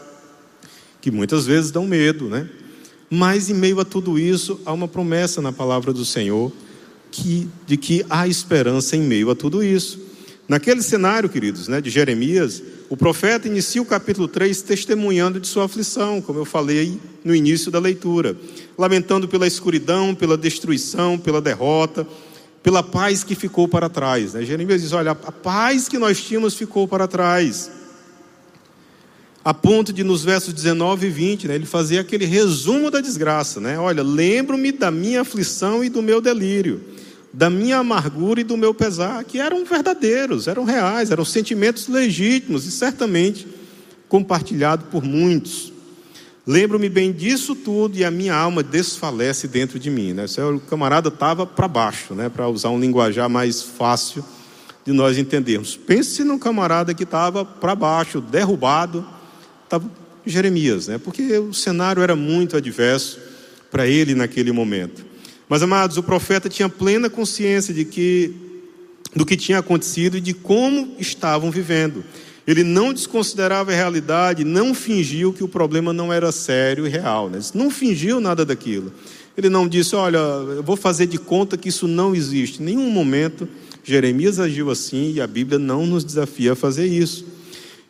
[1.08, 2.46] que muitas vezes dão medo, né?
[3.10, 6.52] Mas em meio a tudo isso, há uma promessa na palavra do Senhor
[7.10, 9.98] que, de que há esperança em meio a tudo isso.
[10.46, 15.64] Naquele cenário, queridos, né, de Jeremias, o profeta inicia o capítulo 3 testemunhando de sua
[15.64, 18.36] aflição, como eu falei no início da leitura,
[18.76, 22.06] lamentando pela escuridão, pela destruição, pela derrota,
[22.62, 24.34] pela paz que ficou para trás.
[24.34, 24.44] Né?
[24.44, 27.77] Jeremias diz: Olha, a paz que nós tínhamos ficou para trás.
[29.44, 33.60] A ponto de, nos versos 19 e 20, né, ele fazer aquele resumo da desgraça.
[33.60, 33.78] Né?
[33.78, 36.80] Olha, lembro-me da minha aflição e do meu delírio
[37.32, 42.66] da minha amargura e do meu pesar, que eram verdadeiros, eram reais, eram sentimentos legítimos
[42.66, 43.46] e certamente
[44.08, 45.72] compartilhados por muitos.
[46.46, 50.14] Lembro-me bem disso tudo e a minha alma desfalece dentro de mim.
[50.14, 50.24] Né?
[50.54, 52.30] O camarada estava para baixo, né?
[52.30, 54.24] para usar um linguajar mais fácil
[54.84, 55.76] de nós entendermos.
[55.76, 59.06] Pense num camarada que estava para baixo, derrubado,
[60.26, 60.98] Jeremias, né?
[60.98, 63.18] porque o cenário era muito adverso
[63.70, 65.04] para ele naquele momento.
[65.48, 68.34] Mas, amados, o profeta tinha plena consciência de que
[69.14, 72.04] do que tinha acontecido e de como estavam vivendo.
[72.46, 77.28] Ele não desconsiderava a realidade, não fingiu que o problema não era sério e real.
[77.28, 77.40] Né?
[77.54, 78.92] Não fingiu nada daquilo.
[79.36, 82.62] Ele não disse: Olha, eu vou fazer de conta que isso não existe.
[82.62, 83.48] Em nenhum momento
[83.84, 87.24] Jeremias agiu assim e a Bíblia não nos desafia a fazer isso.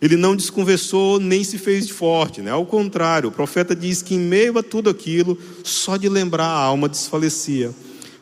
[0.00, 2.52] Ele não desconversou nem se fez de forte, né?
[2.52, 6.62] Ao contrário, o profeta diz que em meio a tudo aquilo, só de lembrar a
[6.62, 7.74] alma desfalecia.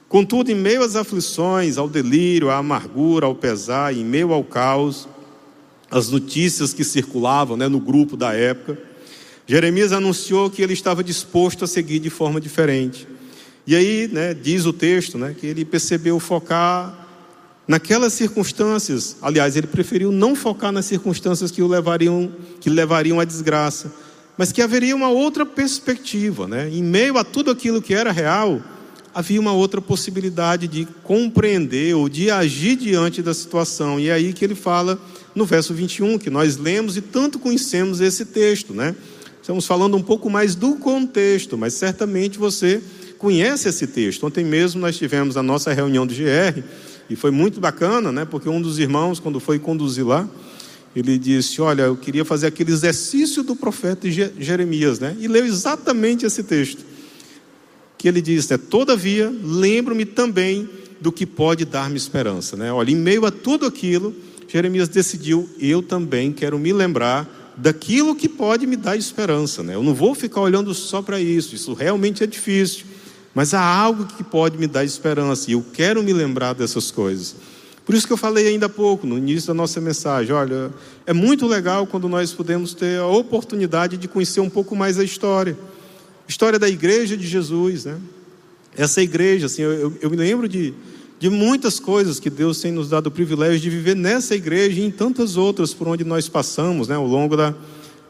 [0.09, 5.07] Contudo, em meio às aflições, ao delírio, à amargura, ao pesar, em meio ao caos,
[5.91, 8.79] as notícias que circulavam né, no grupo da época,
[9.47, 13.07] Jeremias anunciou que ele estava disposto a seguir de forma diferente.
[13.67, 17.06] E aí, né, diz o texto, né, que ele percebeu focar
[17.69, 23.25] Naquelas circunstâncias, aliás, ele preferiu não focar nas circunstâncias que o levariam, que levariam à
[23.25, 23.93] desgraça,
[24.39, 26.69] mas que haveria uma outra perspectiva, né?
[26.71, 28.63] Em meio a tudo aquilo que era real,
[29.13, 33.99] havia uma outra possibilidade de compreender ou de agir diante da situação.
[33.99, 35.01] E é aí que ele fala
[35.35, 38.95] no verso 21, que nós lemos e tanto conhecemos esse texto, né?
[39.41, 42.81] Estamos falando um pouco mais do contexto, mas certamente você
[43.17, 44.27] conhece esse texto.
[44.27, 46.63] Ontem mesmo nós tivemos a nossa reunião do GR
[47.09, 48.25] e foi muito bacana, né?
[48.25, 50.29] Porque um dos irmãos, quando foi conduzir lá,
[50.95, 55.17] ele disse: Olha, eu queria fazer aquele exercício do profeta Jeremias, né?
[55.21, 56.85] E leu exatamente esse texto.
[57.99, 60.69] Que ele diz: né, Todavia, lembro-me também
[61.01, 62.73] do que pode dar-me esperança, né?
[62.73, 64.15] Olha, em meio a tudo aquilo,
[64.49, 69.75] Jeremias decidiu: Eu também quero me lembrar daquilo que pode me dar esperança, né?
[69.75, 72.85] Eu não vou ficar olhando só para isso, isso realmente é difícil.
[73.37, 77.37] Mas há algo que pode me dar esperança e eu quero me lembrar dessas coisas.
[77.85, 80.71] Por isso que eu falei ainda há pouco, no início da nossa mensagem, olha,
[81.05, 85.05] é muito legal quando nós podemos ter a oportunidade de conhecer um pouco mais a
[85.05, 85.55] história.
[86.27, 87.99] História da igreja de Jesus, né?
[88.75, 90.73] Essa igreja, assim, eu, eu me lembro de,
[91.21, 94.85] de muitas coisas que Deus tem nos dado o privilégio de viver nessa igreja e
[94.87, 97.55] em tantas outras por onde nós passamos, né, ao longo da,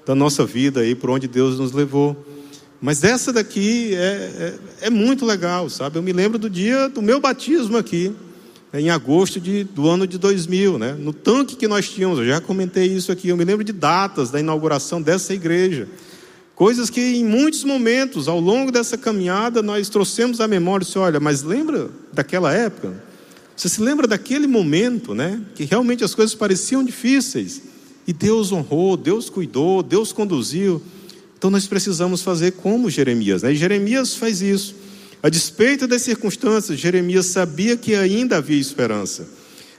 [0.07, 2.17] da nossa vida e por onde Deus nos levou.
[2.81, 5.99] Mas essa daqui é, é, é, muito legal, sabe?
[5.99, 8.13] Eu me lembro do dia do meu batismo aqui,
[8.73, 10.93] né, em agosto de, do ano de 2000, né?
[10.99, 13.29] No tanque que nós tínhamos, eu já comentei isso aqui.
[13.29, 15.89] Eu me lembro de datas da inauguração dessa igreja.
[16.55, 20.85] Coisas que em muitos momentos, ao longo dessa caminhada, nós trouxemos à memória.
[20.85, 23.03] Disse, olha, mas lembra daquela época?
[23.57, 25.41] Você se lembra daquele momento, né?
[25.55, 27.63] Que realmente as coisas pareciam difíceis.
[28.07, 30.83] E Deus honrou, Deus cuidou, Deus conduziu.
[31.37, 33.53] Então nós precisamos fazer como Jeremias, né?
[33.53, 34.75] E Jeremias faz isso.
[35.23, 39.29] A despeito das circunstâncias, Jeremias sabia que ainda havia esperança.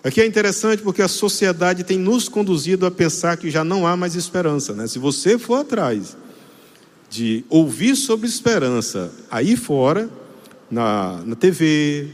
[0.03, 3.97] Aqui é interessante porque a sociedade tem nos conduzido a pensar que já não há
[3.97, 4.87] mais esperança, né?
[4.87, 6.15] Se você for atrás
[7.09, 10.09] de ouvir sobre esperança aí fora,
[10.69, 12.07] na, na TV,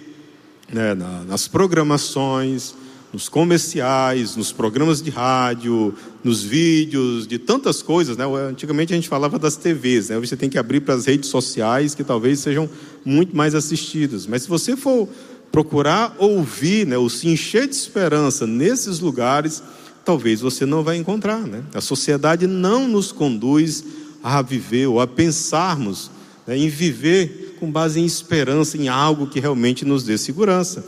[0.71, 2.75] né, na, nas programações,
[3.13, 8.25] nos comerciais, nos programas de rádio, nos vídeos, de tantas coisas, né?
[8.49, 10.19] Antigamente a gente falava das TVs, né?
[10.19, 12.67] Você tem que abrir para as redes sociais que talvez sejam
[13.05, 14.25] muito mais assistidas.
[14.25, 15.07] Mas se você for
[15.51, 19.61] procurar ouvir, né, ou se encher de esperança nesses lugares,
[20.03, 21.63] talvez você não vai encontrar, né?
[21.75, 23.83] A sociedade não nos conduz
[24.23, 26.09] a viver ou a pensarmos
[26.47, 30.83] né, em viver com base em esperança, em algo que realmente nos dê segurança.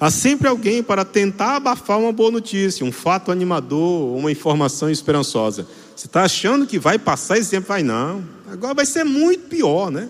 [0.00, 5.66] Há sempre alguém para tentar abafar uma boa notícia, um fato animador, uma informação esperançosa.
[5.94, 7.68] Você está achando que vai passar esse tempo?
[7.68, 8.24] Vai não.
[8.50, 10.08] Agora vai ser muito pior, né?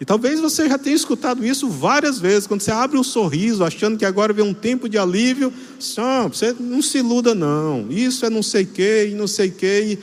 [0.00, 3.98] E talvez você já tenha escutado isso várias vezes, quando você abre um sorriso, achando
[3.98, 5.52] que agora vem um tempo de alívio,
[5.96, 9.48] não, você não se iluda não, isso é não sei o que, e não sei
[9.48, 9.98] o que,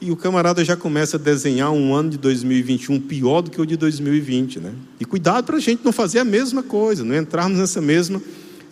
[0.00, 3.60] e, e o camarada já começa a desenhar um ano de 2021 pior do que
[3.60, 4.72] o de 2020, né?
[5.00, 8.22] E cuidado para a gente não fazer a mesma coisa, não entrarmos nessa mesma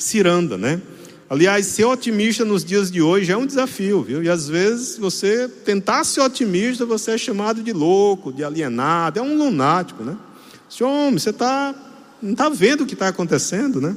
[0.03, 0.81] ciranda, né?
[1.29, 4.21] Aliás, ser otimista nos dias de hoje é um desafio, viu?
[4.23, 9.23] E às vezes você tentar ser otimista, você é chamado de louco, de alienado, é
[9.23, 10.17] um lunático, né?
[10.69, 11.73] Senhor, homem, você tá,
[12.21, 13.95] não está vendo o que está acontecendo, né?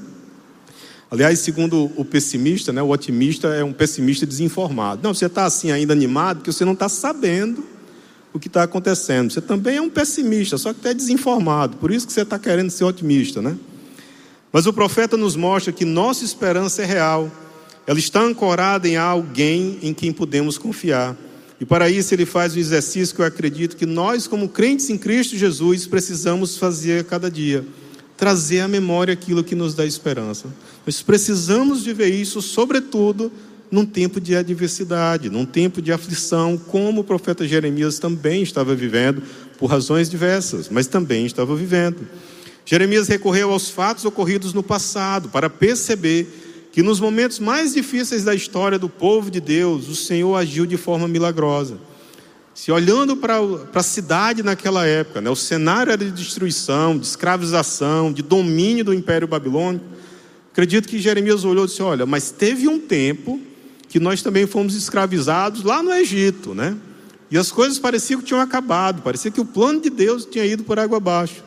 [1.10, 5.02] Aliás, segundo o pessimista, né, o otimista é um pessimista desinformado.
[5.04, 7.64] Não, você está assim ainda animado porque você não está sabendo
[8.34, 9.32] o que está acontecendo.
[9.32, 11.78] Você também é um pessimista, só que está desinformado.
[11.78, 13.56] Por isso que você está querendo ser otimista, né?
[14.54, 17.32] Mas o profeta nos mostra que nossa esperança é real.
[17.88, 21.18] Ela está ancorada em alguém em quem podemos confiar.
[21.60, 24.98] E para isso ele faz um exercício que eu acredito que nós, como crentes em
[24.98, 27.66] Cristo Jesus, precisamos fazer a cada dia.
[28.16, 30.46] Trazer à memória aquilo que nos dá esperança.
[30.86, 33.32] Nós precisamos de ver isso, sobretudo,
[33.72, 39.24] num tempo de adversidade, num tempo de aflição, como o profeta Jeremias também estava vivendo,
[39.58, 42.08] por razões diversas, mas também estava vivendo.
[42.66, 48.34] Jeremias recorreu aos fatos ocorridos no passado para perceber que nos momentos mais difíceis da
[48.34, 51.78] história do povo de Deus, o Senhor agiu de forma milagrosa.
[52.56, 53.38] Se olhando para
[53.74, 58.94] a cidade naquela época, né, o cenário era de destruição, de escravização, de domínio do
[58.94, 59.86] Império Babilônico,
[60.52, 63.40] acredito que Jeremias olhou e disse: Olha, mas teve um tempo
[63.90, 66.76] que nós também fomos escravizados lá no Egito, né?
[67.30, 70.64] E as coisas pareciam que tinham acabado, parecia que o plano de Deus tinha ido
[70.64, 71.44] por água abaixo.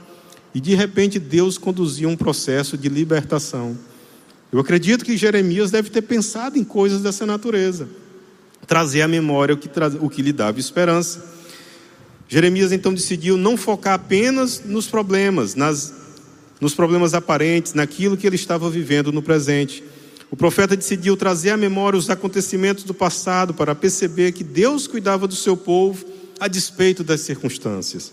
[0.57, 3.77] E de repente Deus conduziu um processo de libertação.
[4.51, 7.87] Eu acredito que Jeremias deve ter pensado em coisas dessa natureza,
[8.67, 9.69] trazer à memória o que,
[10.01, 11.23] o que lhe dava esperança.
[12.27, 15.93] Jeremias então decidiu não focar apenas nos problemas, nas,
[16.59, 19.85] nos problemas aparentes, naquilo que ele estava vivendo no presente.
[20.31, 25.29] O profeta decidiu trazer à memória os acontecimentos do passado para perceber que Deus cuidava
[25.29, 26.07] do seu povo
[26.41, 28.11] a despeito das circunstâncias.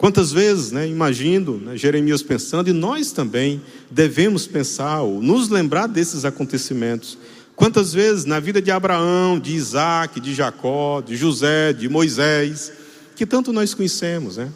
[0.00, 3.60] Quantas vezes, né, imagino né, Jeremias pensando, e nós também
[3.90, 7.18] devemos pensar ou nos lembrar desses acontecimentos.
[7.54, 12.72] Quantas vezes na vida de Abraão, de Isaac, de Jacó, de José, de Moisés,
[13.14, 14.50] que tanto nós conhecemos, né?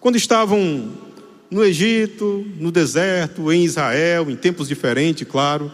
[0.00, 0.90] Quando estavam
[1.48, 5.70] no Egito, no deserto, em Israel, em tempos diferentes, claro.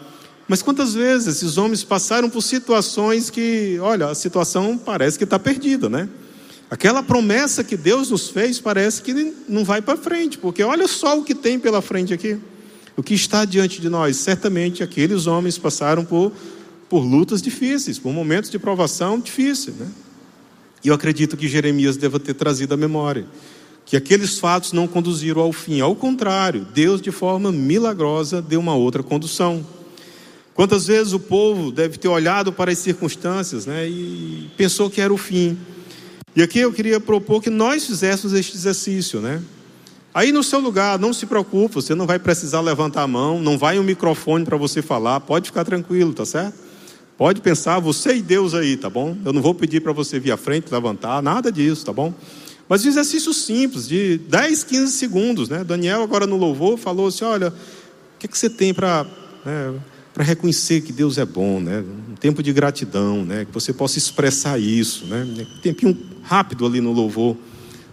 [0.47, 5.39] Mas quantas vezes esses homens passaram por situações que, olha, a situação parece que está
[5.39, 6.11] perdida, né?
[6.75, 11.17] Aquela promessa que Deus nos fez parece que não vai para frente, porque olha só
[11.17, 12.37] o que tem pela frente aqui.
[12.97, 14.17] O que está diante de nós.
[14.17, 16.33] Certamente aqueles homens passaram por,
[16.89, 19.77] por lutas difíceis, por momentos de provação difíceis.
[19.77, 19.87] Né?
[20.83, 23.25] E eu acredito que Jeremias deva ter trazido a memória
[23.87, 25.81] que aqueles fatos não conduziram ao fim.
[25.81, 29.65] Ao contrário, Deus, de forma milagrosa, deu uma outra condução.
[30.55, 35.15] Quantas vezes o povo deve ter olhado para as circunstâncias né, e pensou que era
[35.15, 35.57] o fim.
[36.37, 39.40] E aqui eu queria propor que nós fizéssemos este exercício, né?
[40.12, 43.59] Aí no seu lugar, não se preocupe, você não vai precisar levantar a mão, não
[43.59, 46.55] vai um microfone para você falar, pode ficar tranquilo, tá certo?
[47.16, 49.16] Pode pensar, você e Deus aí, tá bom?
[49.25, 52.12] Eu não vou pedir para você vir à frente, levantar, nada disso, tá bom?
[52.68, 55.62] Mas um exercício simples, de 10, 15 segundos, né?
[55.62, 59.07] Daniel agora no louvor falou assim, olha, o que, que você tem para...
[59.44, 59.75] Né,
[60.14, 61.83] para reconhecer que Deus é bom, né?
[62.09, 63.44] Um tempo de gratidão, né?
[63.44, 65.27] Que você possa expressar isso, né?
[65.27, 67.37] Um tempinho rápido ali no louvor,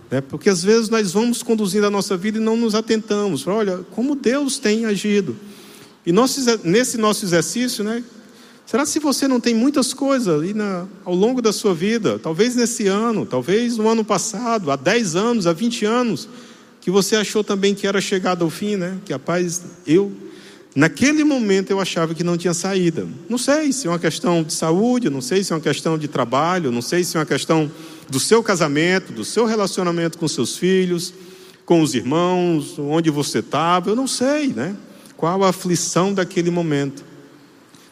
[0.10, 0.21] né?
[0.21, 3.41] Porque às vezes nós vamos conduzindo a nossa vida e não nos atentamos.
[3.43, 5.36] Para, olha, como Deus tem agido.
[6.05, 6.13] E
[6.63, 8.03] nesse nosso exercício, né?
[8.67, 12.55] Será se você não tem muitas coisas ali na, ao longo da sua vida, talvez
[12.55, 16.29] nesse ano, talvez no ano passado, há 10 anos, há 20 anos,
[16.79, 18.99] que você achou também que era chegado ao fim, né?
[19.03, 20.12] Que a paz, eu
[20.73, 23.05] Naquele momento eu achava que não tinha saída.
[23.27, 26.07] Não sei se é uma questão de saúde, não sei se é uma questão de
[26.07, 27.69] trabalho, não sei se é uma questão
[28.10, 31.13] do seu casamento, do seu relacionamento com seus filhos,
[31.65, 34.75] com os irmãos, onde você estava, eu não sei, né?
[35.17, 37.03] Qual a aflição daquele momento.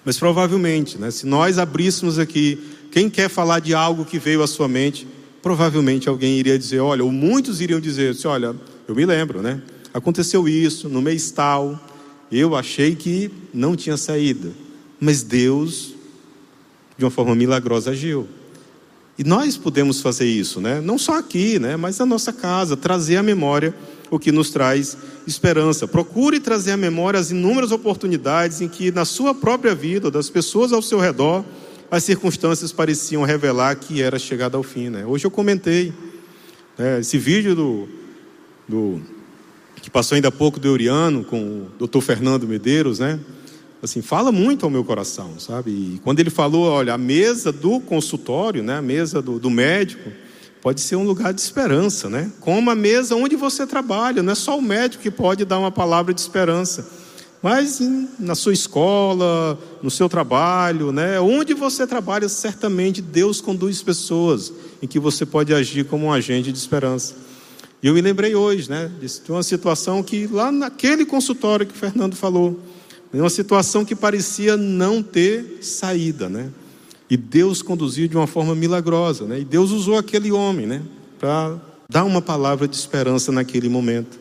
[0.06, 2.58] Mas provavelmente, né, se nós abríssemos aqui,
[2.92, 5.06] quem quer falar de algo que veio à sua mente,
[5.42, 8.56] provavelmente alguém iria dizer, olha, ou muitos iriam dizer, assim, olha,
[8.88, 9.62] eu me lembro, né?
[9.94, 11.80] Aconteceu isso no mês tal,
[12.32, 14.52] eu achei que não tinha saída,
[15.00, 15.94] mas Deus,
[16.98, 18.28] de uma forma milagrosa, agiu.
[19.18, 20.80] E nós podemos fazer isso, né?
[20.80, 21.76] não só aqui, né?
[21.76, 23.76] mas na nossa casa, trazer à memória
[24.10, 25.88] o que nos traz esperança.
[25.88, 30.72] Procure trazer à memória as inúmeras oportunidades em que, na sua própria vida, das pessoas
[30.72, 31.44] ao seu redor,
[31.92, 34.90] as circunstâncias pareciam revelar que era chegada ao fim.
[34.90, 35.06] Né?
[35.06, 35.92] Hoje eu comentei
[36.78, 37.90] né, esse vídeo do,
[38.68, 39.02] do
[39.82, 43.20] que passou ainda há pouco do Euriano com o doutor Fernando Medeiros, né?
[43.82, 45.72] Assim, fala muito ao meu coração, sabe?
[45.72, 48.78] E quando ele falou, olha, a mesa do consultório, né?
[48.78, 50.12] A mesa do, do médico,
[50.62, 52.32] pode ser um lugar de esperança, né?
[52.40, 55.72] Como a mesa onde você trabalha, não é só o médico que pode dar uma
[55.72, 56.86] palavra de esperança.
[57.42, 57.80] mas
[58.20, 61.20] na sua escola, no seu trabalho, né?
[61.22, 64.52] onde você trabalha, certamente Deus conduz pessoas
[64.82, 67.29] em que você pode agir como um agente de esperança.
[67.82, 71.78] E eu me lembrei hoje, né, de uma situação que lá naquele consultório que o
[71.78, 72.60] Fernando falou,
[73.14, 76.50] uma situação que parecia não ter saída, né?
[77.10, 79.40] E Deus conduziu de uma forma milagrosa, né?
[79.40, 80.82] E Deus usou aquele homem, né,
[81.18, 81.58] para
[81.90, 84.20] dar uma palavra de esperança naquele momento.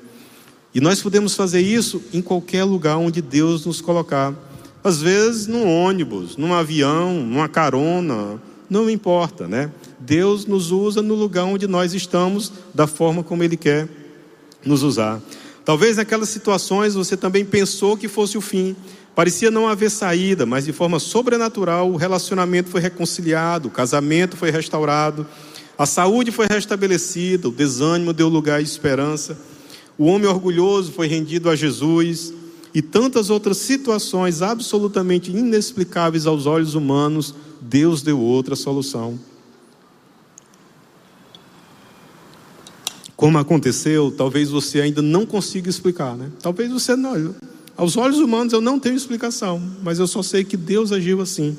[0.74, 4.34] E nós podemos fazer isso em qualquer lugar onde Deus nos colocar.
[4.82, 9.70] Às vezes num ônibus, num avião, numa carona, não importa, né?
[9.98, 13.88] Deus nos usa no lugar onde nós estamos, da forma como Ele quer
[14.64, 15.20] nos usar.
[15.64, 18.74] Talvez naquelas situações você também pensou que fosse o fim,
[19.14, 24.50] parecia não haver saída, mas de forma sobrenatural o relacionamento foi reconciliado, o casamento foi
[24.50, 25.26] restaurado,
[25.76, 29.38] a saúde foi restabelecida, o desânimo deu lugar à esperança.
[29.96, 32.32] O homem orgulhoso foi rendido a Jesus
[32.74, 39.18] e tantas outras situações absolutamente inexplicáveis aos olhos humanos, Deus deu outra solução.
[43.16, 46.30] Como aconteceu, talvez você ainda não consiga explicar, né?
[46.40, 47.34] Talvez você não.
[47.76, 51.56] Aos olhos humanos eu não tenho explicação, mas eu só sei que Deus agiu assim.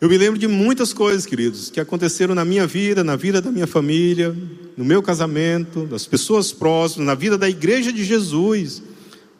[0.00, 3.50] Eu me lembro de muitas coisas, queridos, que aconteceram na minha vida, na vida da
[3.50, 4.34] minha família,
[4.74, 8.82] no meu casamento, das pessoas próximas, na vida da igreja de Jesus,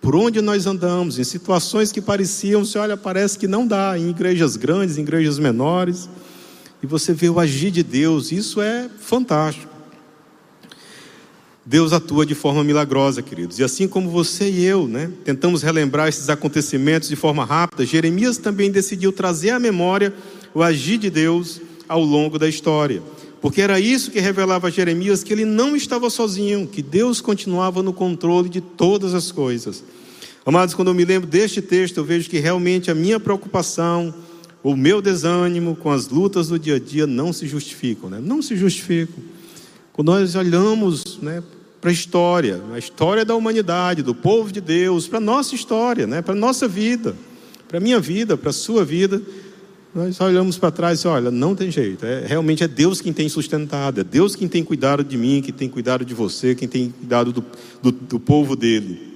[0.01, 4.09] por onde nós andamos, em situações que pareciam, você olha, parece que não dá, em
[4.09, 6.09] igrejas grandes, em igrejas menores,
[6.83, 9.71] e você vê o agir de Deus, isso é fantástico.
[11.65, 13.59] Deus atua de forma milagrosa, queridos.
[13.59, 18.39] E assim como você e eu, né, tentamos relembrar esses acontecimentos de forma rápida, Jeremias
[18.39, 20.13] também decidiu trazer à memória
[20.55, 23.03] o agir de Deus ao longo da história.
[23.41, 27.83] Porque era isso que revelava a Jeremias que ele não estava sozinho, que Deus continuava
[27.83, 29.83] no controle de todas as coisas.
[30.45, 34.15] Amados, quando eu me lembro deste texto, eu vejo que realmente a minha preocupação,
[34.63, 38.21] o meu desânimo com as lutas do dia a dia não se justificam, né?
[38.23, 39.23] não se justificam.
[39.93, 41.43] Quando nós olhamos né,
[41.81, 46.07] para a história, a história da humanidade, do povo de Deus, para a nossa história,
[46.07, 47.17] né, para a nossa vida,
[47.67, 49.23] para a minha vida, para a sua vida,
[49.95, 52.07] nós olhamos para trás e olha, não tem jeito.
[52.07, 55.53] É, realmente é Deus quem tem sustentado, é Deus quem tem cuidado de mim, quem
[55.53, 57.45] tem cuidado de você, quem tem cuidado do,
[57.83, 59.11] do, do povo dele.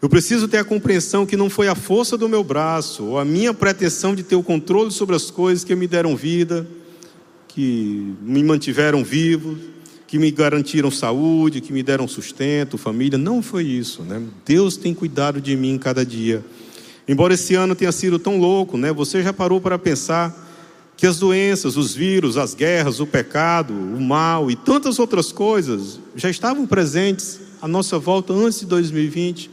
[0.00, 3.24] Eu preciso ter a compreensão que não foi a força do meu braço ou a
[3.24, 6.66] minha pretensão de ter o controle sobre as coisas que me deram vida,
[7.46, 9.56] que me mantiveram vivo,
[10.08, 13.16] que me garantiram saúde, que me deram sustento, família.
[13.16, 14.20] Não foi isso, né?
[14.44, 16.44] Deus tem cuidado de mim cada dia.
[17.06, 18.92] Embora esse ano tenha sido tão louco, né?
[18.92, 20.34] Você já parou para pensar
[20.96, 25.98] que as doenças, os vírus, as guerras, o pecado, o mal e tantas outras coisas
[26.14, 29.50] já estavam presentes à nossa volta antes de 2020.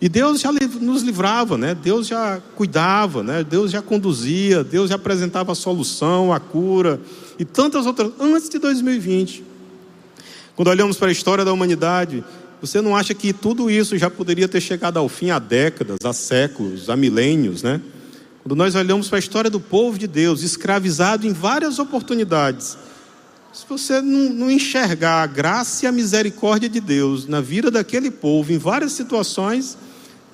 [0.00, 1.76] E Deus já nos livrava, né?
[1.76, 3.44] Deus já cuidava, né?
[3.44, 7.00] Deus já conduzia, Deus já apresentava a solução, a cura
[7.38, 9.44] e tantas outras antes de 2020.
[10.56, 12.24] Quando olhamos para a história da humanidade,
[12.62, 16.12] você não acha que tudo isso já poderia ter chegado ao fim há décadas, há
[16.12, 17.80] séculos, há milênios, né?
[18.40, 22.78] Quando nós olhamos para a história do povo de Deus, escravizado em várias oportunidades,
[23.52, 28.12] se você não, não, enxergar a graça e a misericórdia de Deus na vida daquele
[28.12, 29.76] povo, em várias situações,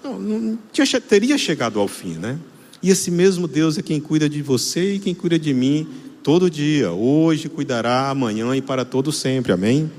[0.05, 2.39] não, não tinha, teria chegado ao fim, né?
[2.83, 5.89] E esse mesmo Deus é quem cuida de você e quem cuida de mim
[6.23, 9.91] todo dia, hoje cuidará amanhã e para todo sempre, amém?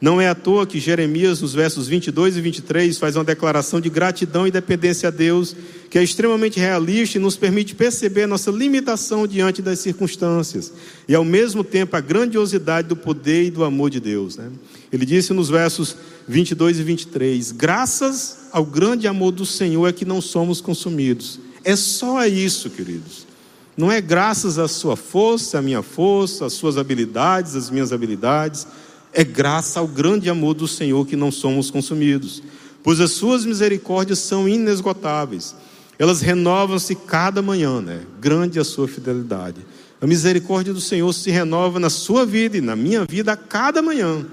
[0.00, 3.90] Não é à toa que Jeremias, nos versos 22 e 23, faz uma declaração de
[3.90, 5.54] gratidão e dependência a Deus,
[5.90, 10.72] que é extremamente realista e nos permite perceber nossa limitação diante das circunstâncias,
[11.06, 14.38] e ao mesmo tempo a grandiosidade do poder e do amor de Deus.
[14.38, 14.50] Né?
[14.90, 15.94] Ele disse nos versos
[16.26, 21.38] 22 e 23: Graças ao grande amor do Senhor é que não somos consumidos.
[21.62, 23.26] É só isso, queridos.
[23.76, 28.66] Não é graças à sua força, à minha força, às suas habilidades, às minhas habilidades
[29.12, 32.42] é graça ao grande amor do Senhor que não somos consumidos,
[32.82, 35.54] pois as suas misericórdias são inesgotáveis.
[35.98, 38.00] Elas renovam-se cada manhã, né?
[38.20, 39.60] Grande a sua fidelidade.
[40.00, 43.82] A misericórdia do Senhor se renova na sua vida e na minha vida a cada
[43.82, 44.24] manhã.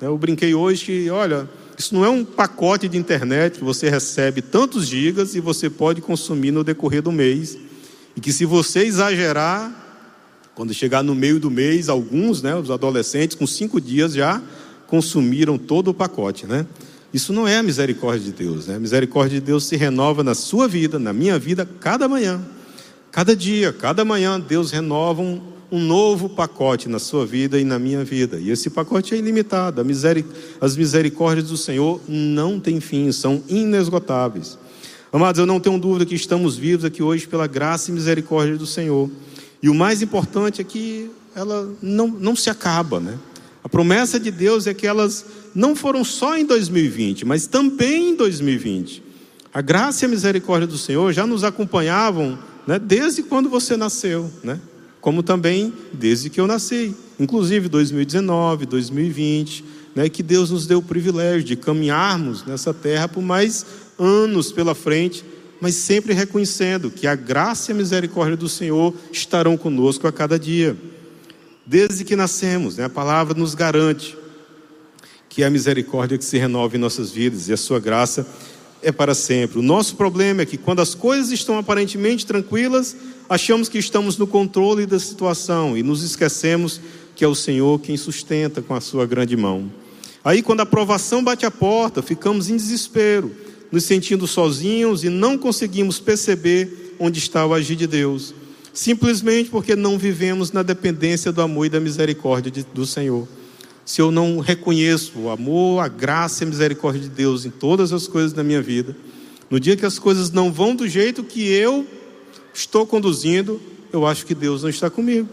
[0.00, 4.40] Eu brinquei hoje que, olha, isso não é um pacote de internet que você recebe
[4.40, 7.58] tantos gigas e você pode consumir no decorrer do mês.
[8.14, 9.87] E que se você exagerar,
[10.58, 14.42] quando chegar no meio do mês, alguns, né, os adolescentes, com cinco dias já
[14.88, 16.66] consumiram todo o pacote, né?
[17.14, 18.74] Isso não é a misericórdia de Deus, né?
[18.74, 22.44] A misericórdia de Deus se renova na sua vida, na minha vida, cada manhã.
[23.12, 25.40] Cada dia, cada manhã, Deus renova um,
[25.70, 28.40] um novo pacote na sua vida e na minha vida.
[28.40, 29.80] E esse pacote é ilimitado.
[30.60, 34.58] As misericórdias do Senhor não têm fim, são inesgotáveis.
[35.12, 38.66] Amados, eu não tenho dúvida que estamos vivos aqui hoje pela graça e misericórdia do
[38.66, 39.08] Senhor.
[39.62, 43.18] E o mais importante é que ela não, não se acaba, né?
[43.62, 48.16] A promessa de Deus é que elas não foram só em 2020, mas também em
[48.16, 49.02] 2020.
[49.52, 54.30] A graça e a misericórdia do Senhor já nos acompanhavam né, desde quando você nasceu,
[54.44, 54.60] né?
[55.00, 60.82] como também desde que eu nasci, inclusive 2019, 2020, né, que Deus nos deu o
[60.82, 63.64] privilégio de caminharmos nessa terra por mais
[63.98, 65.24] anos pela frente,
[65.60, 70.38] mas sempre reconhecendo que a graça e a misericórdia do Senhor estarão conosco a cada
[70.38, 70.76] dia.
[71.66, 74.16] Desde que nascemos, né, a palavra nos garante
[75.28, 78.26] que é a misericórdia que se renova em nossas vidas e a sua graça
[78.82, 79.60] é para sempre.
[79.60, 82.96] O nosso problema é que quando as coisas estão aparentemente tranquilas,
[83.28, 86.80] achamos que estamos no controle da situação e nos esquecemos
[87.14, 89.70] que é o Senhor quem sustenta com a sua grande mão.
[90.24, 93.30] Aí, quando a provação bate a porta, ficamos em desespero,
[93.70, 98.34] nos sentindo sozinhos e não conseguimos perceber onde está o agir de Deus,
[98.72, 103.28] simplesmente porque não vivemos na dependência do amor e da misericórdia de, do Senhor
[103.88, 107.90] se eu não reconheço o amor, a graça e a misericórdia de Deus em todas
[107.90, 108.94] as coisas da minha vida,
[109.48, 111.86] no dia que as coisas não vão do jeito que eu
[112.52, 113.58] estou conduzindo,
[113.90, 115.26] eu acho que Deus não está comigo,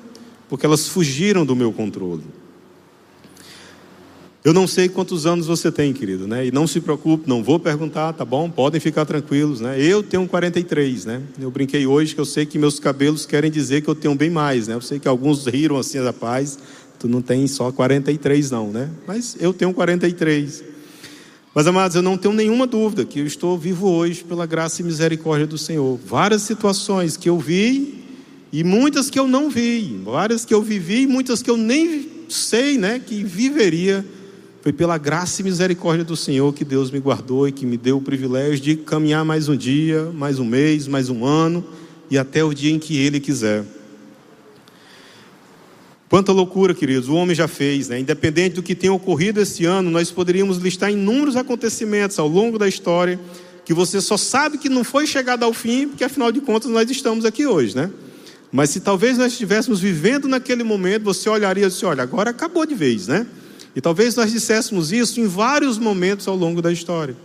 [0.47, 2.23] porque elas fugiram do meu controle.
[4.45, 6.45] Eu não sei quantos anos você tem, querido, né?
[6.45, 8.49] E não se preocupe, não vou perguntar, tá bom?
[8.49, 9.81] Podem ficar tranquilos, né?
[9.81, 11.21] Eu tenho 43, né?
[11.41, 14.29] Eu brinquei hoje que eu sei que meus cabelos querem dizer que eu tenho bem
[14.29, 14.75] mais, né?
[14.75, 16.59] Eu sei que alguns riram assim da paz,
[16.99, 18.89] Tu não tem só 43, não, né?
[19.07, 20.63] Mas eu tenho 43.
[21.53, 24.85] Mas, amados, eu não tenho nenhuma dúvida que eu estou vivo hoje pela graça e
[24.85, 25.99] misericórdia do Senhor.
[26.05, 28.03] Várias situações que eu vi
[28.51, 32.09] e muitas que eu não vi, várias que eu vivi e muitas que eu nem
[32.27, 34.05] sei, né, que viveria.
[34.65, 37.97] Foi pela graça e misericórdia do Senhor que Deus me guardou e que me deu
[37.97, 41.63] o privilégio de caminhar mais um dia, mais um mês, mais um ano
[42.09, 43.63] e até o dia em que Ele quiser.
[46.09, 47.99] Quanta loucura, queridos, o homem já fez, né?
[47.99, 52.67] Independente do que tenha ocorrido esse ano, nós poderíamos listar inúmeros acontecimentos ao longo da
[52.67, 53.19] história
[53.63, 56.89] que você só sabe que não foi chegado ao fim, porque afinal de contas nós
[56.89, 57.91] estamos aqui hoje, né?
[58.51, 62.65] Mas se talvez nós estivéssemos vivendo naquele momento, você olharia e disse: olha, agora acabou
[62.65, 63.27] de vez, né?
[63.75, 67.15] E talvez nós disséssemos isso em vários momentos ao longo da história.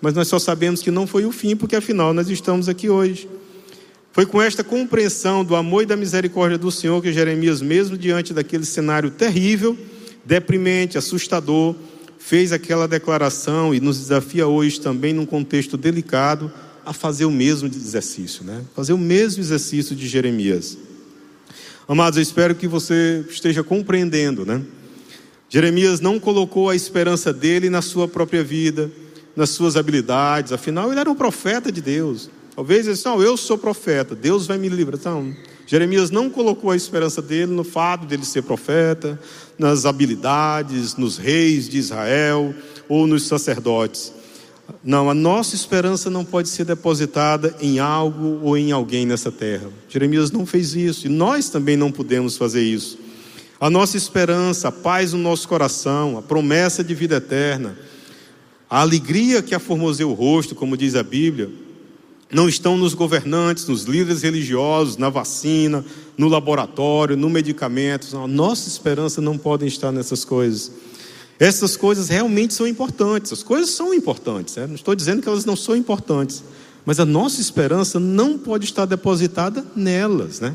[0.00, 3.28] Mas nós só sabemos que não foi o fim, porque afinal nós estamos aqui hoje.
[4.12, 8.32] Foi com esta compreensão do amor e da misericórdia do Senhor que Jeremias, mesmo diante
[8.32, 9.76] daquele cenário terrível,
[10.24, 11.74] deprimente, assustador,
[12.18, 16.50] fez aquela declaração e nos desafia hoje também num contexto delicado
[16.84, 18.62] a fazer o mesmo exercício, né?
[18.74, 20.78] Fazer o mesmo exercício de Jeremias.
[21.86, 24.62] Amados, eu espero que você esteja compreendendo, né?
[25.48, 28.90] Jeremias não colocou a esperança dele na sua própria vida,
[29.34, 32.30] nas suas habilidades, afinal ele era um profeta de Deus.
[32.54, 34.98] Talvez ele disse, não, eu sou profeta, Deus vai me livrar.
[34.98, 35.36] Então,
[35.66, 39.20] Jeremias não colocou a esperança dele no fato dele ser profeta,
[39.58, 42.54] nas habilidades, nos reis de Israel
[42.88, 44.12] ou nos sacerdotes.
[44.82, 49.68] Não, a nossa esperança não pode ser depositada em algo ou em alguém nessa terra.
[49.88, 52.98] Jeremias não fez isso e nós também não podemos fazer isso.
[53.60, 57.76] A nossa esperança, a paz no nosso coração, a promessa de vida eterna,
[58.68, 61.50] a alegria que aformoseia o rosto, como diz a Bíblia,
[62.30, 65.84] não estão nos governantes, nos líderes religiosos, na vacina,
[66.18, 68.16] no laboratório, no medicamento.
[68.16, 70.72] A nossa esperança não pode estar nessas coisas.
[71.38, 73.32] Essas coisas realmente são importantes.
[73.32, 74.56] As coisas são importantes.
[74.56, 74.66] Né?
[74.66, 76.42] Não estou dizendo que elas não são importantes.
[76.84, 80.40] Mas a nossa esperança não pode estar depositada nelas.
[80.40, 80.54] Né?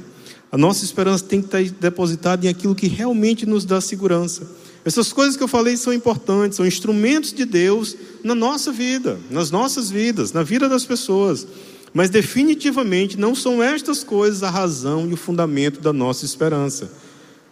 [0.51, 4.45] A nossa esperança tem que estar depositada em aquilo que realmente nos dá segurança.
[4.83, 9.49] Essas coisas que eu falei são importantes, são instrumentos de Deus na nossa vida, nas
[9.49, 11.47] nossas vidas, na vida das pessoas.
[11.93, 16.91] Mas definitivamente não são estas coisas a razão e o fundamento da nossa esperança.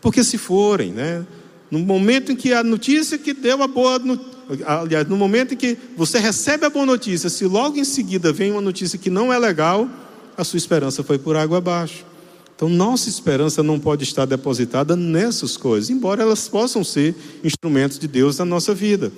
[0.01, 1.25] Porque se forem, né?
[1.69, 4.01] No momento em que a notícia que deu a boa
[4.65, 8.51] aliás, no momento em que você recebe a boa notícia, se logo em seguida vem
[8.51, 9.87] uma notícia que não é legal,
[10.35, 12.08] a sua esperança foi por água abaixo.
[12.59, 18.05] Então, nossa esperança não pode estar depositada nessas coisas, embora elas possam ser instrumentos de
[18.05, 19.13] Deus na nossa vida.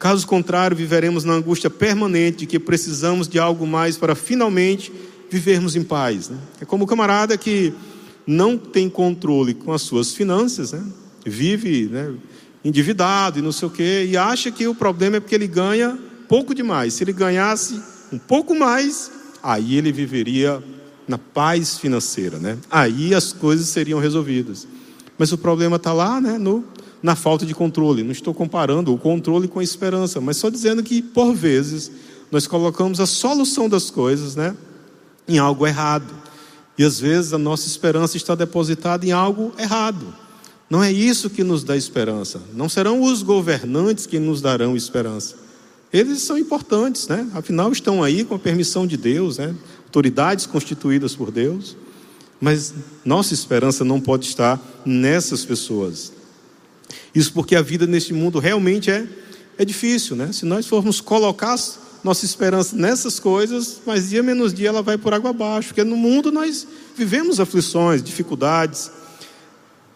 [0.00, 4.92] Caso contrário, viveremos na angústia permanente de que precisamos de algo mais para finalmente
[5.30, 6.28] vivermos em paz.
[6.28, 6.36] Né?
[6.60, 7.72] É como o camarada que
[8.26, 10.84] não tem controle com as suas finanças, né?
[11.24, 12.12] vive né,
[12.64, 15.96] endividado e não sei o quê, e acha que o problema é porque ele ganha
[16.28, 16.94] pouco demais.
[16.94, 17.80] Se ele ganhasse
[18.12, 19.08] um pouco mais,
[19.40, 20.60] aí ele viveria
[21.06, 22.58] na paz financeira, né?
[22.70, 24.66] Aí as coisas seriam resolvidas.
[25.18, 26.64] Mas o problema está lá, né, no,
[27.02, 28.02] na falta de controle.
[28.02, 31.90] Não estou comparando o controle com a esperança, mas só dizendo que, por vezes,
[32.30, 34.56] nós colocamos a solução das coisas, né,
[35.28, 36.12] em algo errado.
[36.78, 40.14] E às vezes a nossa esperança está depositada em algo errado.
[40.70, 42.40] Não é isso que nos dá esperança.
[42.54, 45.36] Não serão os governantes que nos darão esperança.
[45.92, 47.28] Eles são importantes, né?
[47.34, 49.54] Afinal, estão aí com a permissão de Deus, né?
[49.84, 51.76] Autoridades constituídas por Deus.
[52.40, 52.74] Mas
[53.04, 56.12] nossa esperança não pode estar nessas pessoas.
[57.14, 59.06] Isso porque a vida neste mundo realmente é,
[59.58, 60.32] é difícil, né?
[60.32, 61.56] Se nós formos colocar
[62.02, 65.96] nossa esperança nessas coisas, mais dia menos dia ela vai por água abaixo, porque no
[65.96, 66.66] mundo nós
[66.96, 68.90] vivemos aflições, dificuldades,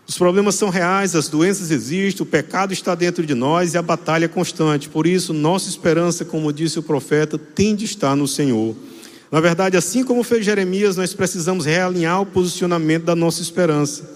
[0.09, 3.83] os problemas são reais, as doenças existem, o pecado está dentro de nós e a
[3.83, 4.89] batalha é constante.
[4.89, 8.77] Por isso, nossa esperança, como disse o profeta, tem de estar no Senhor.
[9.33, 14.09] Na verdade, assim como fez Jeremias, nós precisamos realinhar o posicionamento da nossa esperança.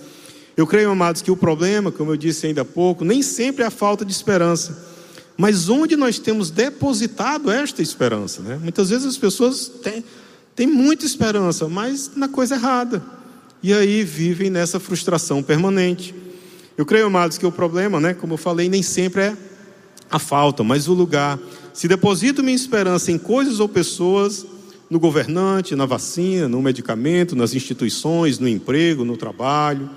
[0.56, 3.66] Eu creio, amados, que o problema, como eu disse ainda há pouco, nem sempre é
[3.66, 4.86] a falta de esperança,
[5.36, 8.42] mas onde nós temos depositado esta esperança.
[8.42, 8.60] Né?
[8.62, 10.04] Muitas vezes as pessoas têm,
[10.54, 13.19] têm muita esperança, mas na coisa errada
[13.62, 16.14] e aí vivem nessa frustração permanente.
[16.76, 19.36] Eu creio, amados, que o problema, né, como eu falei, nem sempre é
[20.10, 21.38] a falta, mas o lugar.
[21.72, 24.46] Se deposito minha esperança em coisas ou pessoas,
[24.90, 29.88] no governante, na vacina, no medicamento, nas instituições, no emprego, no trabalho.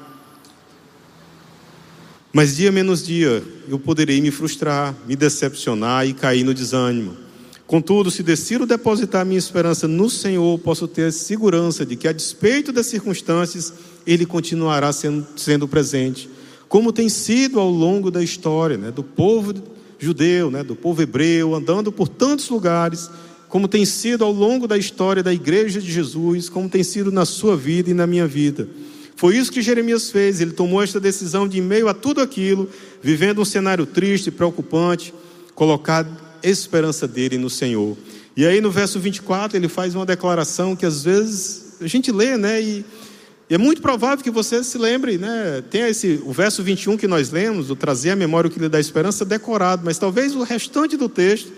[2.32, 7.22] Mas dia menos dia eu poderei me frustrar, me decepcionar e cair no desânimo.
[7.66, 12.72] Contudo, se decido depositar minha esperança no Senhor, posso ter segurança de que, a despeito
[12.72, 13.74] das circunstâncias,
[14.05, 16.30] Ele continuará sendo, sendo presente,
[16.68, 19.53] como tem sido ao longo da história né, do povo
[19.97, 23.09] judeu, né, do povo hebreu, andando por tantos lugares,
[23.47, 27.24] como tem sido ao longo da história da igreja de Jesus, como tem sido na
[27.26, 28.68] sua vida e na minha vida.
[29.16, 32.68] Foi isso que Jeremias fez, ele tomou esta decisão de, em meio a tudo aquilo,
[33.01, 35.14] vivendo um cenário triste, preocupante,
[35.55, 36.03] colocar
[36.44, 37.98] esperança dele no Senhor.
[38.36, 42.38] E aí no verso 24 ele faz uma declaração que às vezes a gente lê,
[42.38, 42.62] né?
[42.62, 42.86] E,
[43.50, 45.64] e é muito provável que você se lembre, né?
[45.70, 48.70] Tem esse, o verso 21 que nós lemos, o trazer a memória o que lhe
[48.70, 51.52] dá esperança, decorado, mas talvez o restante do texto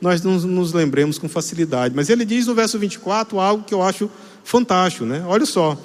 [0.00, 1.94] nós não nos lembremos com facilidade.
[1.94, 4.10] Mas ele diz no verso 24 algo que eu acho
[4.42, 5.22] fantástico, né?
[5.26, 5.78] Olha só.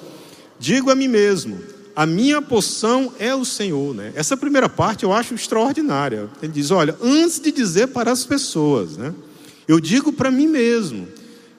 [0.58, 1.56] Digo a mim mesmo,
[1.98, 3.92] a minha poção é o Senhor.
[3.92, 4.12] Né?
[4.14, 6.30] Essa primeira parte eu acho extraordinária.
[6.40, 9.12] Ele diz: olha, antes de dizer para as pessoas, né,
[9.66, 11.08] eu digo para mim mesmo.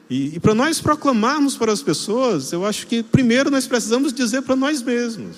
[0.09, 4.41] E, e para nós proclamarmos para as pessoas, eu acho que primeiro nós precisamos dizer
[4.43, 5.35] para nós mesmos: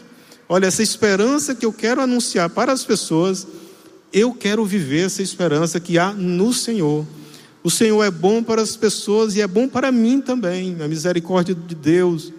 [0.47, 3.47] olha, essa esperança que eu quero anunciar para as pessoas,
[4.13, 7.07] eu quero viver essa esperança que há no Senhor.
[7.63, 10.77] O Senhor é bom para as pessoas e é bom para mim também.
[10.79, 12.31] A misericórdia de Deus,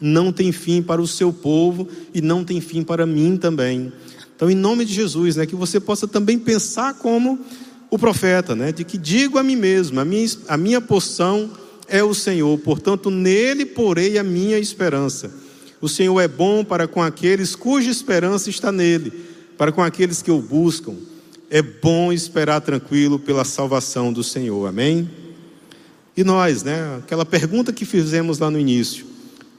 [0.00, 3.92] não tem fim para o seu povo e não tem fim para mim também.
[4.34, 7.40] Então, em nome de Jesus, né, que você possa também pensar como
[7.90, 11.50] o profeta, né, de que digo a mim mesmo, a minha, a minha porção
[11.88, 15.30] é o Senhor, portanto, nele porei a minha esperança.
[15.80, 19.12] O Senhor é bom para com aqueles cuja esperança está nele,
[19.56, 20.94] para com aqueles que o buscam.
[21.50, 24.68] É bom esperar tranquilo pela salvação do Senhor.
[24.68, 25.08] Amém?
[26.16, 26.98] E nós, né?
[26.98, 29.07] Aquela pergunta que fizemos lá no início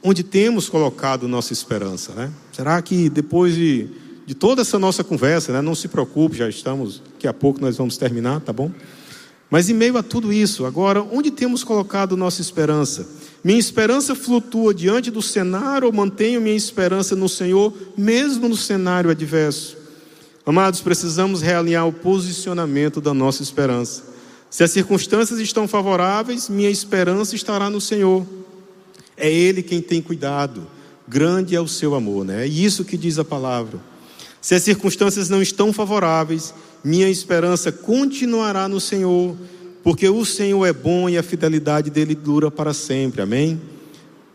[0.04, 2.32] onde temos colocado nossa esperança, né?
[2.52, 3.89] Será que depois de,
[4.26, 5.62] de toda essa nossa conversa, né?
[5.62, 8.72] Não se preocupe, já estamos, daqui a pouco nós vamos terminar, tá bom?
[9.50, 13.08] Mas em meio a tudo isso, agora, onde temos colocado nossa esperança?
[13.43, 19.10] Minha esperança flutua diante do cenário ou mantenho minha esperança no Senhor, mesmo no cenário
[19.10, 19.78] adverso?
[20.45, 24.04] Amados, precisamos realinhar o posicionamento da nossa esperança.
[24.50, 28.26] Se as circunstâncias estão favoráveis, minha esperança estará no Senhor.
[29.20, 30.65] É Ele quem tem cuidado.
[31.07, 32.43] Grande é o seu amor, né?
[32.43, 33.80] É isso que diz a palavra.
[34.41, 36.53] Se as circunstâncias não estão favoráveis,
[36.84, 39.36] minha esperança continuará no Senhor,
[39.84, 43.22] porque o Senhor é bom e a fidelidade dele dura para sempre.
[43.22, 43.59] Amém?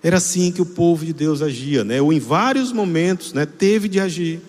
[0.03, 2.03] Era assim que o povo de Deus agia, né?
[2.03, 4.41] Ou em vários momentos, né, teve de agir.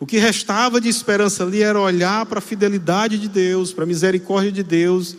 [0.00, 3.86] O que restava de esperança ali era olhar para a fidelidade de Deus, para a
[3.86, 5.16] misericórdia de Deus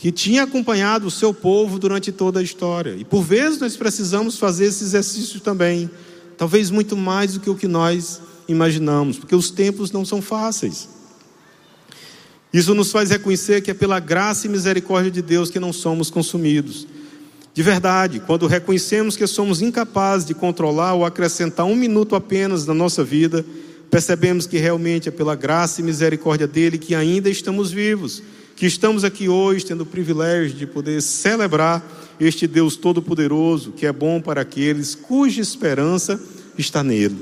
[0.00, 2.96] que tinha acompanhado o seu povo durante toda a história.
[2.98, 5.90] E por vezes nós precisamos fazer esse exercício também,
[6.38, 10.88] talvez muito mais do que o que nós imaginamos, porque os tempos não são fáceis.
[12.50, 16.10] Isso nos faz reconhecer que é pela graça e misericórdia de Deus que não somos
[16.10, 16.86] consumidos.
[17.52, 22.72] De verdade, quando reconhecemos que somos incapazes de controlar ou acrescentar um minuto apenas na
[22.72, 23.44] nossa vida,
[23.90, 28.22] percebemos que realmente é pela graça e misericórdia dele que ainda estamos vivos
[28.60, 31.82] que estamos aqui hoje tendo o privilégio de poder celebrar
[32.20, 36.20] este Deus Todo-Poderoso, que é bom para aqueles cuja esperança
[36.58, 37.16] está nele.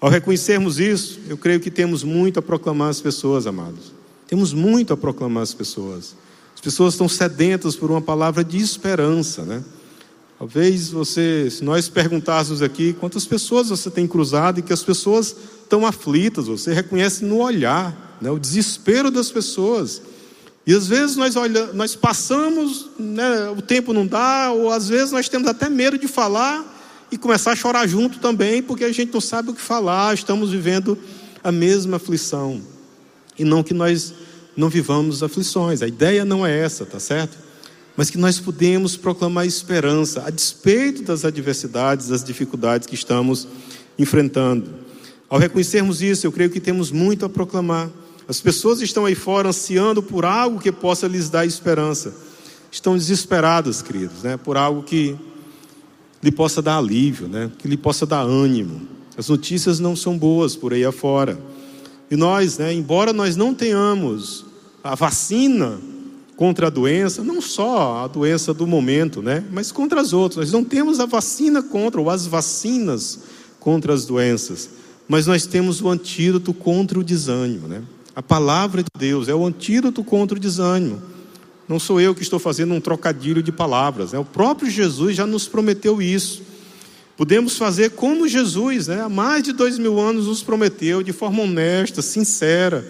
[0.00, 3.92] Ao reconhecermos isso, eu creio que temos muito a proclamar às pessoas, amados.
[4.26, 6.16] Temos muito a proclamar às pessoas.
[6.52, 9.62] As pessoas estão sedentas por uma palavra de esperança, né?
[10.36, 15.32] Talvez você, se nós perguntássemos aqui quantas pessoas você tem cruzado e que as pessoas
[15.62, 20.09] estão aflitas, você reconhece no olhar, né, o desespero das pessoas.
[20.70, 25.10] E às vezes nós, olha, nós passamos, né, o tempo não dá, ou às vezes
[25.10, 26.64] nós temos até medo de falar
[27.10, 30.52] e começar a chorar junto também, porque a gente não sabe o que falar, estamos
[30.52, 30.96] vivendo
[31.42, 32.62] a mesma aflição.
[33.36, 34.14] E não que nós
[34.56, 37.36] não vivamos aflições, a ideia não é essa, tá certo?
[37.96, 43.48] mas que nós podemos proclamar esperança a despeito das adversidades, das dificuldades que estamos
[43.98, 44.70] enfrentando.
[45.28, 47.90] Ao reconhecermos isso, eu creio que temos muito a proclamar.
[48.30, 52.14] As pessoas estão aí fora ansiando por algo que possa lhes dar esperança.
[52.70, 55.16] Estão desesperadas, queridos, né, por algo que
[56.22, 58.82] lhe possa dar alívio, né, que lhe possa dar ânimo.
[59.18, 61.40] As notícias não são boas por aí afora.
[62.08, 64.44] E nós, né, embora nós não tenhamos
[64.84, 65.80] a vacina
[66.36, 69.44] contra a doença, não só a doença do momento, né?
[69.50, 70.36] Mas contra as outras.
[70.36, 73.18] Nós não temos a vacina contra, ou as vacinas
[73.58, 74.70] contra as doenças,
[75.08, 77.82] mas nós temos o antídoto contra o desânimo, né?
[78.20, 81.00] A palavra de Deus é o antídoto contra o desânimo.
[81.66, 84.18] Não sou eu que estou fazendo um trocadilho de palavras, né?
[84.18, 86.42] O próprio Jesus já nos prometeu isso.
[87.16, 89.00] Podemos fazer como Jesus, né?
[89.00, 92.86] Há mais de dois mil anos nos prometeu, de forma honesta, sincera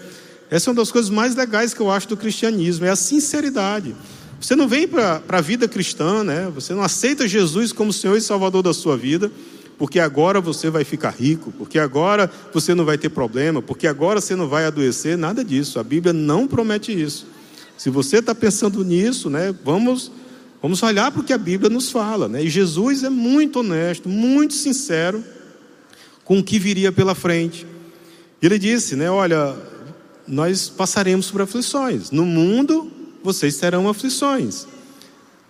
[0.51, 3.95] essa é uma das coisas mais legais que eu acho do cristianismo, é a sinceridade.
[4.37, 6.51] Você não vem para a vida cristã, né?
[6.53, 9.31] Você não aceita Jesus como Senhor e Salvador da sua vida,
[9.81, 14.21] porque agora você vai ficar rico, porque agora você não vai ter problema, porque agora
[14.21, 15.79] você não vai adoecer, nada disso.
[15.79, 17.25] A Bíblia não promete isso.
[17.75, 19.51] Se você está pensando nisso, né?
[19.65, 20.11] Vamos
[20.61, 22.43] vamos olhar para o que a Bíblia nos fala, né?
[22.43, 25.23] E Jesus é muito honesto, muito sincero
[26.23, 27.65] com o que viria pela frente.
[28.39, 29.09] Ele disse, né?
[29.09, 29.55] Olha,
[30.27, 32.11] nós passaremos por aflições.
[32.11, 32.91] No mundo,
[33.23, 34.67] vocês terão aflições.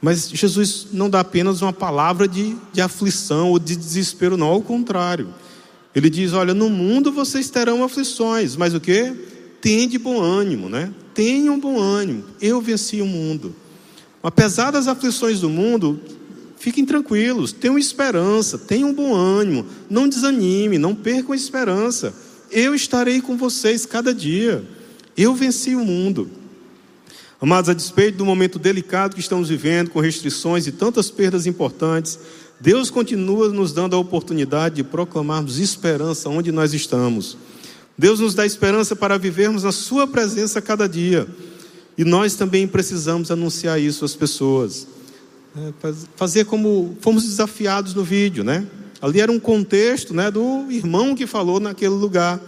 [0.02, 4.62] Mas Jesus não dá apenas uma palavra de, de aflição ou de desespero, não, ao
[4.62, 5.30] contrário.
[5.93, 9.14] Ele diz: Olha, no mundo vocês terão aflições, mas o que?
[9.62, 10.91] Tende bom ânimo, né?
[11.14, 12.24] Tenham bom ânimo.
[12.41, 13.56] Eu venci o mundo.
[14.24, 15.99] Apesar das aflições do mundo,
[16.58, 22.14] fiquem tranquilos, tenham esperança, tenham bom ânimo, não desanime, não percam a esperança.
[22.49, 24.64] Eu estarei com vocês cada dia.
[25.16, 26.41] Eu venci o mundo.
[27.42, 32.20] Amados, a despeito do momento delicado que estamos vivendo, com restrições e tantas perdas importantes,
[32.60, 37.36] Deus continua nos dando a oportunidade de proclamarmos esperança onde nós estamos.
[37.98, 41.28] Deus nos dá esperança para vivermos na Sua presença cada dia.
[41.98, 44.88] E nós também precisamos anunciar isso às pessoas.
[45.58, 48.68] É, fazer como fomos desafiados no vídeo, né?
[49.02, 52.39] Ali era um contexto né, do irmão que falou naquele lugar.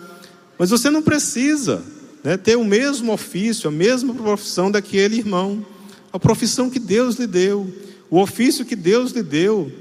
[0.59, 1.81] Mas você não precisa
[2.23, 5.65] né, ter o mesmo ofício, a mesma profissão daquele irmão.
[6.11, 7.71] A profissão que Deus lhe deu,
[8.09, 9.71] o ofício que Deus lhe deu.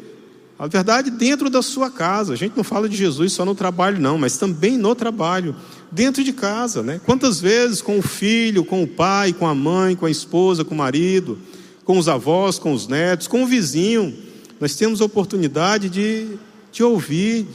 [0.59, 2.33] A verdade, dentro da sua casa.
[2.33, 5.57] A gente não fala de Jesus só no trabalho, não, mas também no trabalho,
[5.91, 6.83] dentro de casa.
[6.83, 7.01] Né?
[7.05, 10.75] Quantas vezes com o filho, com o pai, com a mãe, com a esposa, com
[10.75, 11.39] o marido,
[11.85, 14.17] com os avós, com os netos, com o vizinho,
[14.61, 16.39] nós temos a oportunidade de
[16.71, 17.47] te ouvir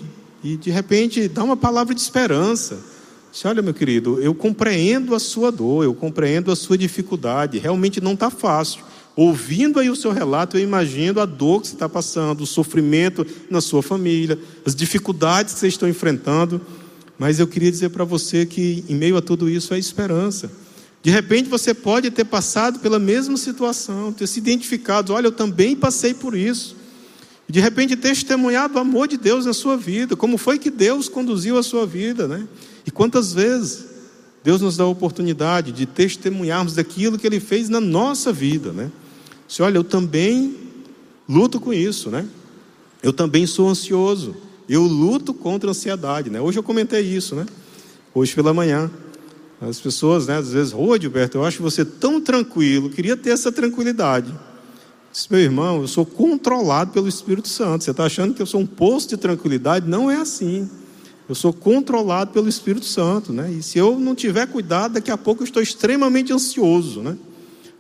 [0.43, 2.77] e de repente dar uma palavra de esperança.
[3.38, 8.01] Disse, olha, meu querido, eu compreendo a sua dor, eu compreendo a sua dificuldade, realmente
[8.01, 8.83] não está fácil.
[9.15, 13.23] Ouvindo aí o seu relato, eu imagino a dor que você está passando, o sofrimento
[13.47, 16.59] na sua família, as dificuldades que vocês estão enfrentando.
[17.19, 20.51] Mas eu queria dizer para você que, em meio a tudo isso, é esperança.
[21.03, 25.75] De repente você pode ter passado pela mesma situação, ter se identificado, olha, eu também
[25.75, 26.75] passei por isso
[27.50, 31.58] de repente testemunhar do amor de Deus na sua vida, como foi que Deus conduziu
[31.58, 32.48] a sua vida, né?
[32.86, 33.86] E quantas vezes
[34.43, 38.91] Deus nos dá a oportunidade de testemunharmos daquilo que Ele fez na nossa vida, né?
[39.48, 40.56] Se olha, eu também
[41.28, 42.26] luto com isso, né?
[43.02, 44.36] Eu também sou ansioso.
[44.68, 46.41] Eu luto contra a ansiedade, né?
[46.41, 47.45] Hoje eu comentei isso, né?
[48.14, 48.91] Hoje pela manhã.
[49.62, 53.32] As pessoas, né, às vezes, ô oh, Gilberto, eu acho você tão tranquilo, queria ter
[53.32, 54.32] essa tranquilidade.
[55.18, 57.84] Disse, meu irmão, eu sou controlado pelo Espírito Santo.
[57.84, 59.89] Você está achando que eu sou um posto de tranquilidade?
[59.89, 60.70] Não é assim.
[61.28, 63.51] Eu sou controlado pelo Espírito Santo, né?
[63.51, 67.18] E se eu não tiver cuidado, daqui a pouco eu estou extremamente ansioso, né?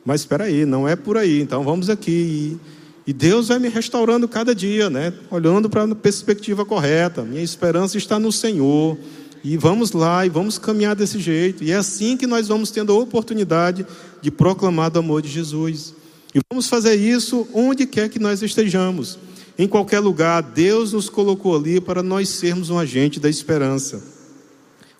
[0.03, 1.39] Mas espera aí, não é por aí.
[1.39, 2.57] Então vamos aqui
[3.05, 5.13] e, Deus vai me restaurando cada dia, né?
[5.29, 7.21] Olhando para a perspectiva correta.
[7.21, 8.97] Minha esperança está no Senhor.
[9.43, 11.63] E vamos lá e vamos caminhar desse jeito.
[11.63, 13.85] E é assim que nós vamos tendo a oportunidade
[14.23, 15.93] de proclamar o amor de Jesus.
[16.33, 19.17] E vamos fazer isso onde quer que nós estejamos.
[19.59, 24.03] em qualquer lugar, Deus nos colocou ali para nós sermos um agente da esperança.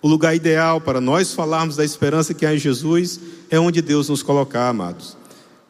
[0.02, 3.20] O lugar ideal para nós falarmos da esperança que há em Jesus
[3.50, 5.16] é onde Deus nos colocar, amados.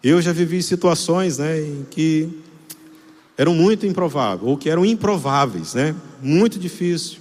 [0.02, 2.28] Eu já vivi situações né, em que
[3.36, 5.94] eram muito improváveis, ou que eram improváveis, né?
[6.20, 7.18] Muito difícil.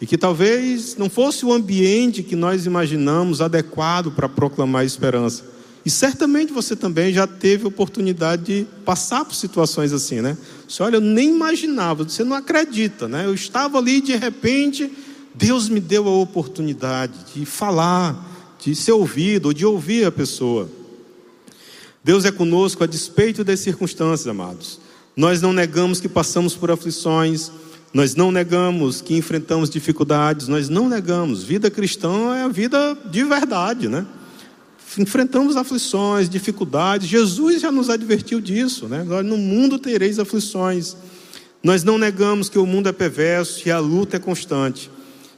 [0.00, 5.44] E que talvez não fosse o ambiente que nós imaginamos adequado para proclamar a esperança.
[5.84, 10.36] E certamente você também já teve oportunidade de passar por situações assim, né?
[10.68, 13.24] Você olha, eu nem imaginava, você não acredita, né?
[13.24, 14.90] Eu estava ali e de repente
[15.34, 20.68] Deus me deu a oportunidade de falar, de ser ouvido, ou de ouvir a pessoa.
[22.04, 24.80] Deus é conosco a despeito das circunstâncias, amados.
[25.16, 27.50] Nós não negamos que passamos por aflições,
[27.92, 31.42] nós não negamos que enfrentamos dificuldades, nós não negamos.
[31.42, 34.06] Vida cristã é a vida de verdade, né?
[34.98, 37.08] Enfrentamos aflições, dificuldades.
[37.08, 39.04] Jesus já nos advertiu disso, né?
[39.22, 40.96] No mundo tereis aflições.
[41.62, 44.90] Nós não negamos que o mundo é perverso e a luta é constante.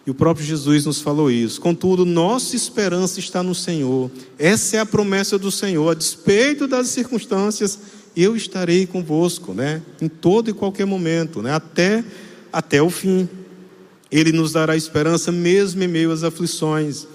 [0.07, 1.61] E o próprio Jesus nos falou isso.
[1.61, 4.11] Contudo, nossa esperança está no Senhor.
[4.39, 5.91] Essa é a promessa do Senhor.
[5.91, 7.79] A despeito das circunstâncias,
[8.17, 9.81] eu estarei convosco, né?
[10.01, 11.53] Em todo e qualquer momento, né?
[11.53, 12.05] Até
[12.53, 13.29] até o fim.
[14.11, 17.07] Ele nos dará esperança mesmo em meio às aflições.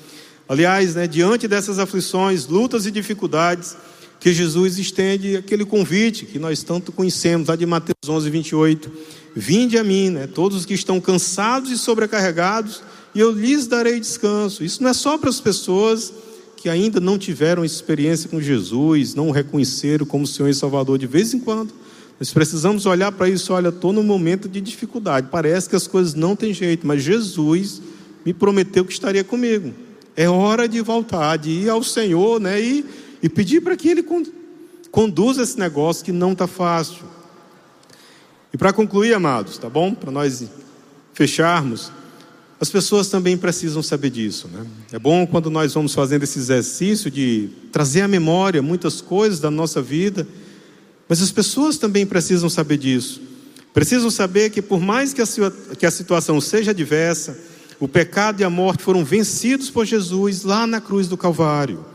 [0.50, 3.76] Aliás, né, diante dessas aflições, lutas e dificuldades,
[4.20, 8.92] que Jesus estende aquele convite que nós tanto conhecemos, lá de Mateus 11, 28.
[9.36, 12.82] Vinde a mim, né, todos os que estão cansados e sobrecarregados,
[13.14, 14.64] e eu lhes darei descanso.
[14.64, 16.14] Isso não é só para as pessoas
[16.56, 21.08] que ainda não tiveram experiência com Jesus, não o reconheceram como Senhor e Salvador de
[21.08, 21.74] vez em quando.
[22.20, 26.16] Nós precisamos olhar para isso, olha, estou num momento de dificuldade, parece que as coisas
[26.16, 27.82] não têm jeito, mas Jesus
[28.26, 29.87] me prometeu que estaria comigo.
[30.18, 32.84] É hora de voltar, de ir ao Senhor, né, e,
[33.22, 34.04] e pedir para que Ele
[34.92, 37.04] conduza esse negócio que não está fácil.
[38.52, 39.94] E para concluir, amados, tá bom?
[39.94, 40.44] Para nós
[41.14, 41.92] fecharmos,
[42.60, 44.66] as pessoas também precisam saber disso, né?
[44.92, 49.52] É bom quando nós vamos fazendo esse exercício de trazer à memória muitas coisas da
[49.52, 50.28] nossa vida,
[51.08, 53.22] mas as pessoas também precisam saber disso.
[53.72, 55.28] Precisam saber que, por mais que a,
[55.78, 57.38] que a situação seja adversa,
[57.80, 61.86] o pecado e a morte foram vencidos por Jesus lá na cruz do Calvário.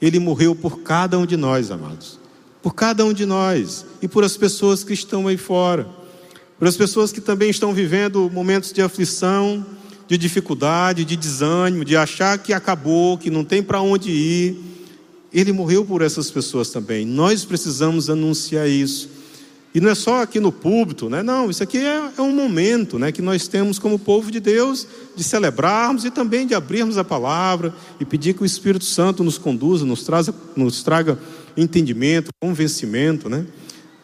[0.00, 2.18] Ele morreu por cada um de nós, amados.
[2.62, 5.88] Por cada um de nós e por as pessoas que estão aí fora.
[6.58, 9.64] Por as pessoas que também estão vivendo momentos de aflição,
[10.06, 14.56] de dificuldade, de desânimo, de achar que acabou, que não tem para onde ir.
[15.32, 17.04] Ele morreu por essas pessoas também.
[17.04, 19.10] Nós precisamos anunciar isso.
[19.74, 21.22] E não é só aqui no púlpito, né?
[21.22, 24.86] Não, isso aqui é, é, um momento, né, que nós temos como povo de Deus
[25.14, 29.36] de celebrarmos e também de abrirmos a palavra e pedir que o Espírito Santo nos
[29.36, 31.18] conduza, nos, traza, nos traga
[31.56, 33.44] entendimento, convencimento, né?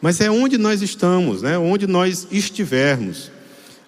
[0.01, 1.57] Mas é onde nós estamos, né?
[1.57, 3.31] Onde nós estivermos.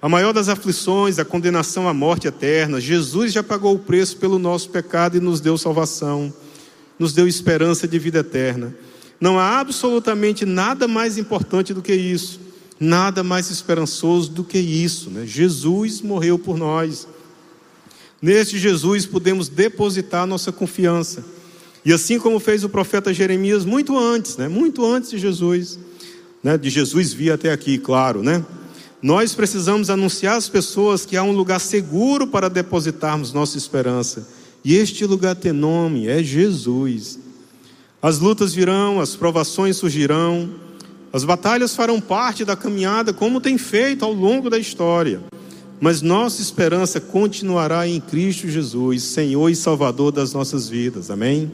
[0.01, 4.39] A maior das aflições, a condenação à morte eterna, Jesus já pagou o preço pelo
[4.39, 6.33] nosso pecado e nos deu salvação,
[6.99, 8.75] nos deu esperança de vida eterna.
[9.21, 12.41] Não há absolutamente nada mais importante do que isso,
[12.79, 15.11] nada mais esperançoso do que isso.
[15.11, 15.27] Né?
[15.27, 17.07] Jesus morreu por nós.
[18.21, 21.25] Neste Jesus podemos depositar nossa confiança.
[21.85, 24.49] E assim como fez o profeta Jeremias muito antes, né?
[24.49, 25.79] muito antes de Jesus,
[26.43, 26.57] né?
[26.57, 28.45] de Jesus vir até aqui, claro, né?
[29.05, 34.27] Nós precisamos anunciar às pessoas que há um lugar seguro para depositarmos nossa esperança.
[34.65, 37.19] E este lugar tem nome, é Jesus.
[38.05, 40.51] As lutas virão, as provações surgirão,
[41.11, 45.23] as batalhas farão parte da caminhada, como tem feito ao longo da história.
[45.81, 51.11] Mas nossa esperança continuará em Cristo Jesus, Senhor e Salvador das nossas vidas.
[51.11, 51.51] Amém?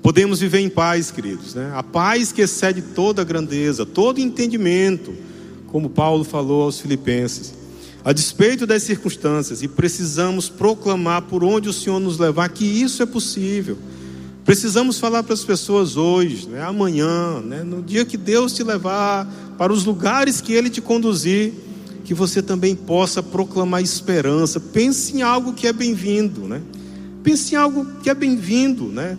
[0.00, 1.72] Podemos viver em paz, queridos, né?
[1.74, 5.12] A paz que excede toda grandeza, todo entendimento
[5.66, 7.52] como Paulo falou aos Filipenses.
[8.04, 13.02] A despeito das circunstâncias, e precisamos proclamar por onde o Senhor nos levar que isso
[13.02, 13.76] é possível.
[14.44, 19.26] Precisamos falar para as pessoas hoje, né, amanhã, né, no dia que Deus te levar
[19.56, 21.54] para os lugares que Ele te conduzir,
[22.04, 24.60] que você também possa proclamar esperança.
[24.60, 26.60] Pense em algo que é bem-vindo, né?
[27.22, 29.16] Pense em algo que é bem-vindo, né?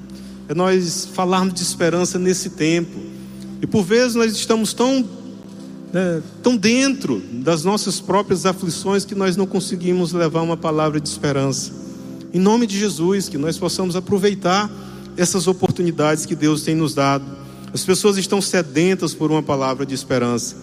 [0.47, 2.99] É nós falarmos de esperança nesse tempo.
[3.59, 5.03] E por vezes nós estamos tão
[5.91, 11.09] né, tão dentro das nossas próprias aflições que nós não conseguimos levar uma palavra de
[11.09, 11.71] esperança.
[12.31, 14.69] Em nome de Jesus, que nós possamos aproveitar
[15.17, 17.25] essas oportunidades que Deus tem nos dado.
[17.73, 20.55] As pessoas estão sedentas por uma palavra de esperança.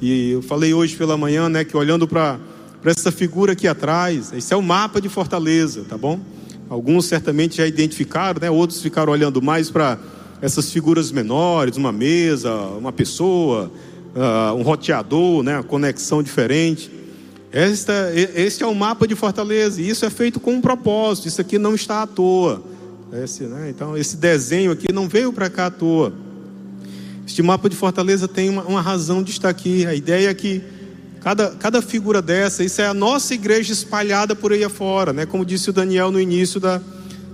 [0.00, 2.38] E eu falei hoje pela manhã, né, que olhando para
[2.84, 6.20] essa figura aqui atrás, esse é o mapa de Fortaleza, tá bom?
[6.68, 8.50] Alguns certamente já identificaram, né?
[8.50, 9.98] Outros ficaram olhando mais para
[10.40, 13.70] essas figuras menores, uma mesa, uma pessoa,
[14.14, 16.90] uh, um roteador, né, uma conexão diferente.
[17.52, 21.40] Esta, este é o mapa de Fortaleza, e isso é feito com um propósito, isso
[21.40, 22.62] aqui não está à toa.
[23.12, 26.12] Esse, né, então, esse desenho aqui não veio para cá à toa.
[27.26, 29.84] Este mapa de Fortaleza tem uma, uma, razão de estar aqui.
[29.84, 30.62] A ideia é que
[31.20, 35.26] cada, cada figura dessa, isso é a nossa igreja espalhada por aí afora, né?
[35.26, 36.80] como disse o Daniel no início da,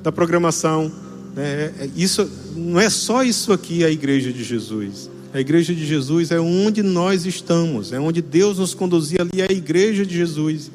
[0.03, 0.91] da programação.
[1.35, 1.73] Né?
[1.79, 5.11] É, isso, não é só isso aqui a igreja de Jesus.
[5.35, 9.47] A igreja de Jesus é onde nós estamos, é onde Deus nos conduzia ali, é
[9.51, 10.71] a igreja de Jesus.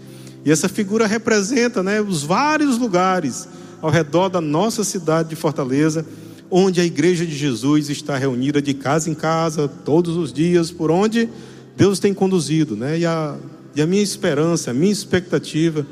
[0.45, 3.47] E essa figura representa né, os vários lugares
[3.81, 6.05] ao redor da nossa cidade de Fortaleza,
[6.49, 10.91] onde a igreja de Jesus está reunida de casa em casa, todos os dias, por
[10.91, 11.29] onde
[11.77, 12.75] Deus tem conduzido.
[12.75, 12.99] Né?
[12.99, 13.37] E, a,
[13.75, 15.85] e a minha esperança, a minha expectativa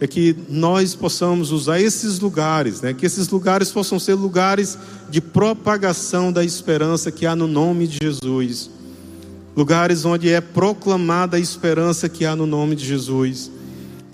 [0.00, 2.94] é que nós possamos usar esses lugares, né?
[2.94, 4.78] que esses lugares possam ser lugares
[5.10, 8.70] de propagação da esperança que há no nome de Jesus.
[9.56, 13.50] Lugares onde é proclamada a esperança que há no nome de Jesus.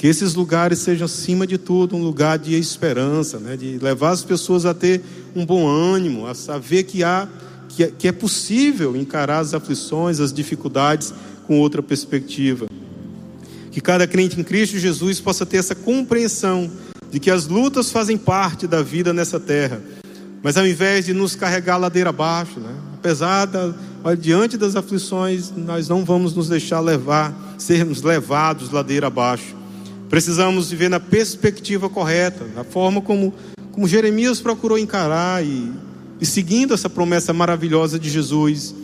[0.05, 3.57] Que esses lugares sejam, acima de tudo, um lugar de esperança, né?
[3.57, 5.02] de levar as pessoas a ter
[5.34, 7.26] um bom ânimo, a saber que há,
[7.70, 11.14] que é, que é possível encarar as aflições, as dificuldades
[11.46, 12.66] com outra perspectiva.
[13.70, 16.70] Que cada crente em Cristo Jesus possa ter essa compreensão
[17.11, 19.80] de que as lutas fazem parte da vida nessa terra.
[20.42, 22.76] Mas ao invés de nos carregar ladeira abaixo, né?
[22.92, 23.74] apesar da,
[24.05, 29.64] olha, diante das aflições, nós não vamos nos deixar levar, sermos levados ladeira abaixo.
[30.09, 33.34] Precisamos viver na perspectiva correta, na forma como,
[33.72, 35.72] como Jeremias procurou encarar e,
[36.20, 38.74] e seguindo essa promessa maravilhosa de Jesus,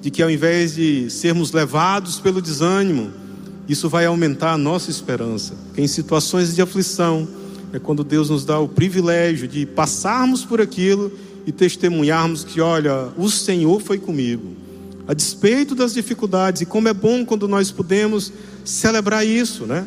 [0.00, 3.10] de que ao invés de sermos levados pelo desânimo,
[3.68, 5.54] isso vai aumentar a nossa esperança.
[5.66, 7.28] Porque em situações de aflição
[7.72, 11.12] é quando Deus nos dá o privilégio de passarmos por aquilo
[11.46, 14.56] e testemunharmos que, olha, o Senhor foi comigo.
[15.06, 18.32] A despeito das dificuldades, e como é bom quando nós podemos
[18.64, 19.86] celebrar isso, né?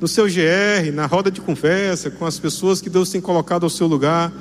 [0.00, 3.70] No seu GR, na roda de conversa, com as pessoas que Deus tem colocado ao
[3.70, 4.32] seu lugar.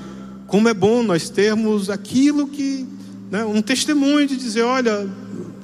[0.47, 2.87] Como é bom nós termos aquilo que,
[3.31, 5.07] né, um testemunho de dizer: olha,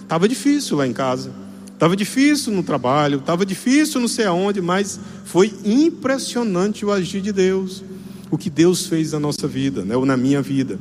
[0.02, 1.32] estava difícil lá em casa
[1.80, 7.32] Estava difícil no trabalho, estava difícil não sei aonde, mas foi impressionante o agir de
[7.32, 7.82] Deus,
[8.30, 10.78] o que Deus fez na nossa vida, né, ou na minha vida.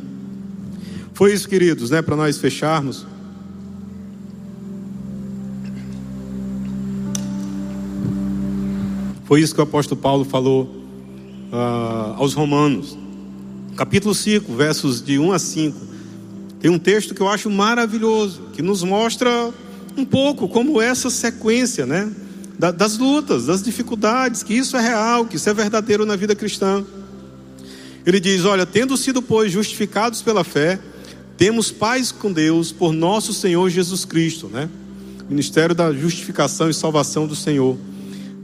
[1.14, 3.06] Foi isso, queridos, né, para nós fecharmos.
[9.28, 10.62] Foi isso que o apóstolo Paulo falou
[11.52, 12.96] uh, aos Romanos,
[13.76, 15.78] capítulo 5, versos de 1 a 5.
[16.58, 19.52] Tem um texto que eu acho maravilhoso, que nos mostra
[19.98, 22.10] um pouco como essa sequência, né?
[22.58, 26.82] Das lutas, das dificuldades, que isso é real, que isso é verdadeiro na vida cristã.
[28.06, 30.80] Ele diz: Olha, tendo sido, pois, justificados pela fé,
[31.36, 34.70] temos paz com Deus por nosso Senhor Jesus Cristo, né?
[35.28, 37.76] Ministério da justificação e salvação do Senhor,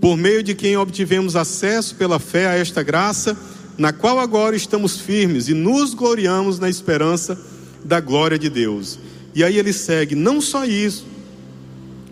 [0.04, 3.34] por meio de quem obtivemos acesso pela fé a esta graça,
[3.78, 7.40] na qual agora estamos firmes e nos gloriamos na esperança
[7.82, 8.98] da glória de Deus.
[9.34, 11.06] E aí ele segue: não só isso,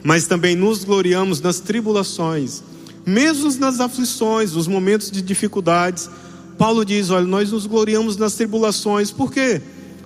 [0.02, 2.62] mas também nos gloriamos nas tribulações,
[3.04, 6.08] mesmo nas aflições, nos momentos de dificuldades.
[6.56, 9.60] Paulo diz: olha, nós nos gloriamos nas tribulações, por quê?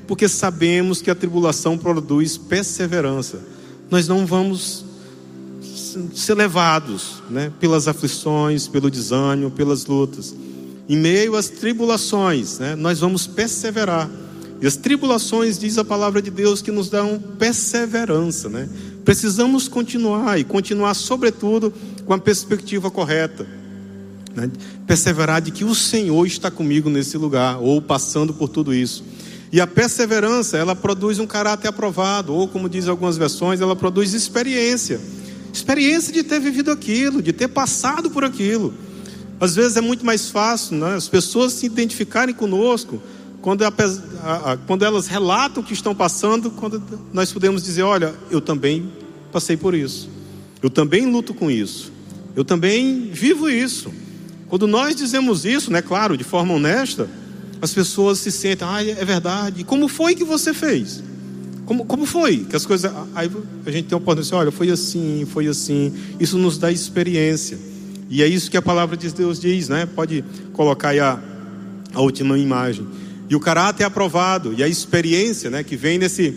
[0.08, 3.38] Porque sabemos que a tribulação produz perseverança.
[3.88, 4.85] Nós não vamos
[6.14, 10.34] ser levados né, pelas aflições, pelo desânimo, pelas lutas.
[10.88, 14.08] Em meio às tribulações, né, nós vamos perseverar.
[14.60, 18.68] E as tribulações, diz a palavra de Deus, que nos dão perseverança, né?
[19.04, 21.72] Precisamos continuar e continuar, sobretudo,
[22.06, 23.46] com a perspectiva correta.
[24.34, 24.50] Né?
[24.86, 29.04] Perseverar de que o Senhor está comigo nesse lugar, ou passando por tudo isso.
[29.52, 34.12] E a perseverança, ela produz um caráter aprovado, ou como diz algumas versões, ela produz
[34.12, 35.00] experiência.
[35.56, 38.74] Experiência de ter vivido aquilo, de ter passado por aquilo.
[39.40, 40.94] Às vezes é muito mais fácil né?
[40.94, 43.02] as pessoas se identificarem conosco
[43.40, 43.64] quando,
[44.66, 48.92] quando elas relatam o que estão passando, quando nós podemos dizer: Olha, eu também
[49.32, 50.10] passei por isso,
[50.62, 51.90] eu também luto com isso,
[52.34, 53.90] eu também vivo isso.
[54.48, 57.08] Quando nós dizemos isso, né, claro, de forma honesta,
[57.62, 59.64] as pessoas se sentem, ah, é verdade.
[59.64, 61.02] Como foi que você fez?
[61.66, 62.90] Como, como foi que as coisas.
[63.14, 63.30] Aí
[63.66, 65.92] a gente tem a oportunidade de olha, foi assim, foi assim.
[66.18, 67.58] Isso nos dá experiência.
[68.08, 69.84] E é isso que a palavra de Deus diz, né?
[69.84, 71.20] Pode colocar aí a,
[71.92, 72.86] a última imagem.
[73.28, 76.32] E o caráter é aprovado, e a experiência né, que vem nesse,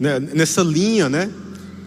[0.00, 1.30] né, nessa linha, né?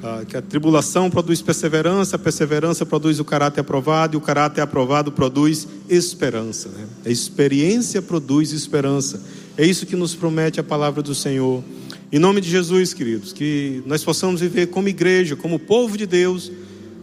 [0.04, 4.62] Ah, que a tribulação produz perseverança, a perseverança produz o caráter aprovado, e o caráter
[4.62, 6.70] aprovado produz esperança.
[6.70, 6.86] Né?
[7.06, 9.20] A experiência produz esperança.
[9.58, 11.64] É isso que nos promete a palavra do Senhor.
[12.14, 16.52] Em nome de Jesus, queridos, que nós possamos viver como igreja, como povo de Deus,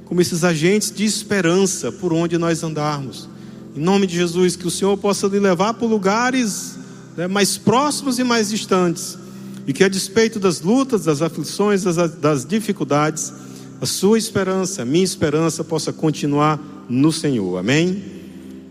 [0.04, 3.28] como esses agentes de esperança por onde nós andarmos.
[3.74, 6.76] Em nome de Jesus, que o Senhor possa lhe levar por lugares
[7.16, 9.18] né, mais próximos e mais distantes.
[9.66, 13.32] E que a despeito das lutas, das aflições, das, das dificuldades,
[13.80, 17.58] a sua esperança, a minha esperança possa continuar no Senhor.
[17.58, 18.00] Amém?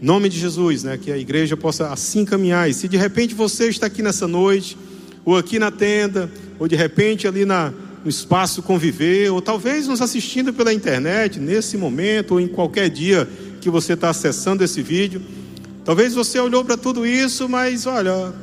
[0.02, 2.70] Em nome de Jesus, né, que a igreja possa assim caminhar.
[2.70, 4.78] E se de repente você está aqui nessa noite
[5.30, 7.72] ou aqui na tenda, ou de repente ali na,
[8.04, 13.30] no espaço conviver, ou talvez nos assistindo pela internet, nesse momento, ou em qualquer dia
[13.62, 15.22] que você está acessando esse vídeo.
[15.86, 18.34] Talvez você olhou para tudo isso, mas olha,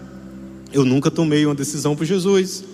[0.72, 2.64] eu nunca tomei uma decisão por Jesus.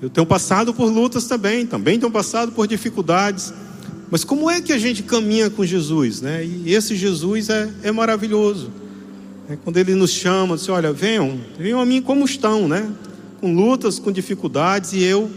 [0.00, 3.52] Eu tenho passado por lutas também, também tenho passado por dificuldades.
[4.10, 6.44] Mas como é que a gente caminha com Jesus, né?
[6.44, 8.70] E esse Jesus é, é maravilhoso.
[9.48, 12.90] É quando ele nos chama, diz: Olha, venham, venham a mim como estão, né?
[13.42, 15.28] Com lutas, com dificuldades, e eu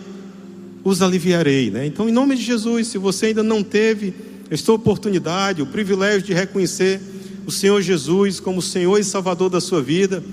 [0.84, 1.72] os aliviarei.
[1.72, 1.88] Né?
[1.88, 4.14] Então, em nome de Jesus, se você ainda não teve
[4.51, 7.01] esta oportunidade, o privilégio de reconhecer
[7.47, 10.24] o Senhor Jesus como Senhor e Salvador da sua vida,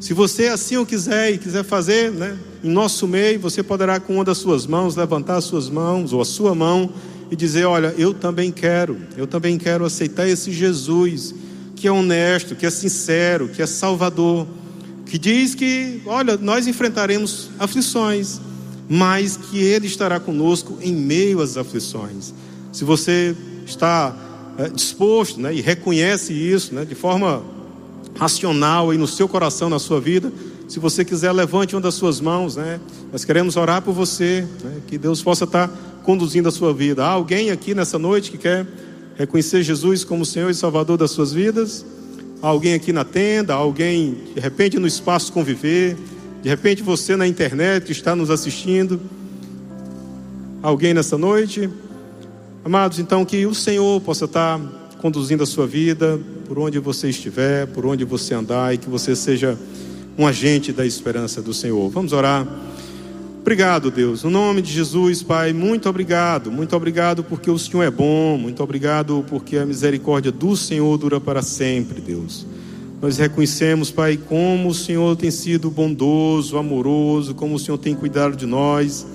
[0.00, 4.14] se você assim o quiser e quiser fazer, né, em nosso meio, você poderá com
[4.14, 6.90] uma das suas mãos levantar as suas mãos ou a sua mão
[7.30, 11.34] e dizer: Olha, eu também quero, eu também quero aceitar esse Jesus
[11.76, 14.46] que é honesto, que é sincero, que é Salvador
[15.10, 18.40] que diz que, olha, nós enfrentaremos aflições,
[18.88, 22.32] mas que Ele estará conosco em meio às aflições.
[22.72, 23.34] Se você
[23.66, 24.16] está
[24.56, 27.42] é, disposto né, e reconhece isso né, de forma
[28.16, 30.32] racional e no seu coração, na sua vida,
[30.68, 32.54] se você quiser, levante uma das suas mãos.
[32.54, 32.78] Né?
[33.10, 35.68] Nós queremos orar por você, né, que Deus possa estar
[36.04, 37.04] conduzindo a sua vida.
[37.04, 38.64] Há alguém aqui nessa noite que quer
[39.16, 41.84] reconhecer Jesus como Senhor e Salvador das suas vidas?
[42.42, 45.96] Alguém aqui na tenda, alguém de repente no espaço conviver,
[46.42, 49.00] de repente você na internet está nos assistindo,
[50.62, 51.68] alguém nessa noite.
[52.64, 54.60] Amados, então que o Senhor possa estar
[55.00, 59.14] conduzindo a sua vida por onde você estiver, por onde você andar e que você
[59.16, 59.58] seja
[60.18, 61.88] um agente da esperança do Senhor.
[61.90, 62.46] Vamos orar.
[63.40, 64.22] Obrigado, Deus.
[64.22, 66.52] No nome de Jesus, Pai, muito obrigado.
[66.52, 68.36] Muito obrigado porque o Senhor é bom.
[68.36, 72.46] Muito obrigado porque a misericórdia do Senhor dura para sempre, Deus.
[73.00, 78.36] Nós reconhecemos, Pai, como o Senhor tem sido bondoso, amoroso, como o Senhor tem cuidado
[78.36, 79.06] de nós.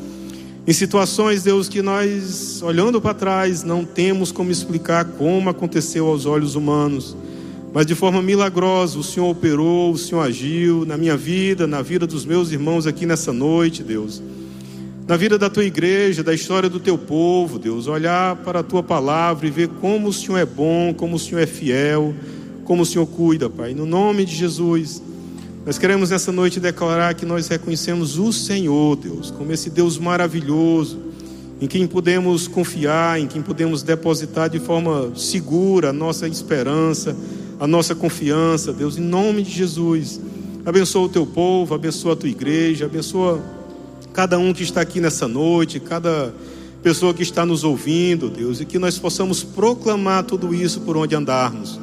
[0.65, 6.25] Em situações, Deus, que nós, olhando para trás, não temos como explicar como aconteceu aos
[6.25, 7.15] olhos humanos.
[7.75, 12.07] Mas de forma milagrosa, o Senhor operou, o Senhor agiu na minha vida, na vida
[12.07, 14.23] dos meus irmãos aqui nessa noite, Deus.
[15.05, 17.87] Na vida da tua igreja, da história do teu povo, Deus.
[17.87, 21.41] Olhar para a tua palavra e ver como o Senhor é bom, como o Senhor
[21.41, 22.15] é fiel,
[22.63, 23.73] como o Senhor cuida, Pai.
[23.73, 25.03] No nome de Jesus,
[25.65, 30.97] nós queremos nessa noite declarar que nós reconhecemos o Senhor, Deus, como esse Deus maravilhoso,
[31.59, 37.13] em quem podemos confiar, em quem podemos depositar de forma segura a nossa esperança
[37.59, 40.19] a nossa confiança, Deus, em nome de Jesus.
[40.65, 43.41] Abençoa o teu povo, abençoa a tua igreja, abençoa
[44.13, 46.33] cada um que está aqui nessa noite, cada
[46.81, 51.15] pessoa que está nos ouvindo, Deus, e que nós possamos proclamar tudo isso por onde
[51.15, 51.79] andarmos.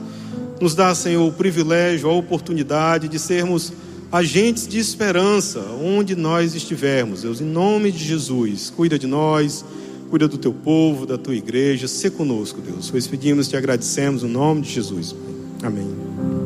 [0.60, 3.72] Nos dá, Senhor, o privilégio, a oportunidade de sermos
[4.12, 8.70] agentes de esperança onde nós estivermos, Deus, em nome de Jesus.
[8.70, 9.64] Cuida de nós,
[10.10, 12.90] cuida do teu povo, da tua igreja, se conosco, Deus.
[12.90, 15.14] Pois pedimos e te agradecemos no nome de Jesus.
[15.62, 16.41] Amém.